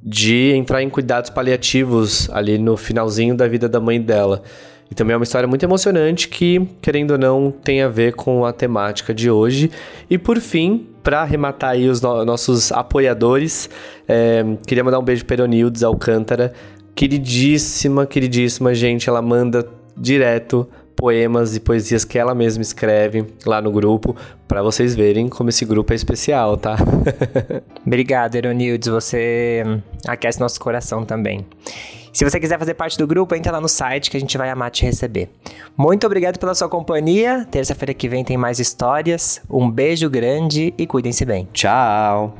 de 0.02 0.52
entrar 0.54 0.82
em 0.82 0.88
cuidados 0.88 1.28
paliativos 1.28 2.30
ali 2.30 2.56
no 2.56 2.78
finalzinho 2.78 3.36
da 3.36 3.46
vida 3.46 3.68
da 3.68 3.78
mãe 3.78 4.00
dela. 4.00 4.42
E 4.90 4.94
também 4.94 5.14
é 5.14 5.16
uma 5.16 5.24
história 5.24 5.48
muito 5.48 5.64
emocionante 5.64 6.28
que, 6.28 6.68
querendo 6.80 7.12
ou 7.12 7.18
não, 7.18 7.50
tem 7.50 7.82
a 7.82 7.88
ver 7.88 8.14
com 8.14 8.44
a 8.44 8.52
temática 8.52 9.12
de 9.12 9.30
hoje. 9.30 9.70
E 10.08 10.16
por 10.16 10.38
fim, 10.38 10.86
para 11.02 11.22
arrematar 11.22 11.70
aí 11.70 11.88
os 11.88 12.00
no 12.00 12.24
nossos 12.24 12.70
apoiadores, 12.70 13.68
é, 14.06 14.44
queria 14.66 14.84
mandar 14.84 14.98
um 14.98 15.04
beijo 15.04 15.24
para 15.24 15.34
Eronildes 15.34 15.82
Alcântara. 15.82 16.52
Queridíssima, 16.94 18.06
queridíssima 18.06 18.74
gente, 18.74 19.08
ela 19.08 19.20
manda 19.20 19.68
direto 19.96 20.68
poemas 20.96 21.54
e 21.54 21.60
poesias 21.60 22.04
que 22.04 22.18
ela 22.18 22.34
mesma 22.34 22.62
escreve 22.62 23.26
lá 23.44 23.60
no 23.60 23.70
grupo, 23.70 24.16
para 24.48 24.62
vocês 24.62 24.94
verem 24.94 25.28
como 25.28 25.50
esse 25.50 25.64
grupo 25.64 25.92
é 25.92 25.96
especial, 25.96 26.56
tá? 26.56 26.76
Obrigado, 27.86 28.34
Eronildes, 28.34 28.88
você 28.88 29.62
aquece 30.08 30.40
nosso 30.40 30.58
coração 30.58 31.04
também. 31.04 31.46
Se 32.16 32.24
você 32.24 32.40
quiser 32.40 32.58
fazer 32.58 32.72
parte 32.72 32.96
do 32.96 33.06
grupo, 33.06 33.34
entra 33.34 33.52
lá 33.52 33.60
no 33.60 33.68
site 33.68 34.10
que 34.10 34.16
a 34.16 34.20
gente 34.20 34.38
vai 34.38 34.48
amar 34.48 34.70
te 34.70 34.86
receber. 34.86 35.28
Muito 35.76 36.06
obrigado 36.06 36.38
pela 36.38 36.54
sua 36.54 36.66
companhia. 36.66 37.46
Terça-feira 37.50 37.92
que 37.92 38.08
vem 38.08 38.24
tem 38.24 38.38
mais 38.38 38.58
histórias. 38.58 39.42
Um 39.50 39.70
beijo 39.70 40.08
grande 40.08 40.72
e 40.78 40.86
cuidem-se 40.86 41.26
bem. 41.26 41.46
Tchau! 41.52 42.34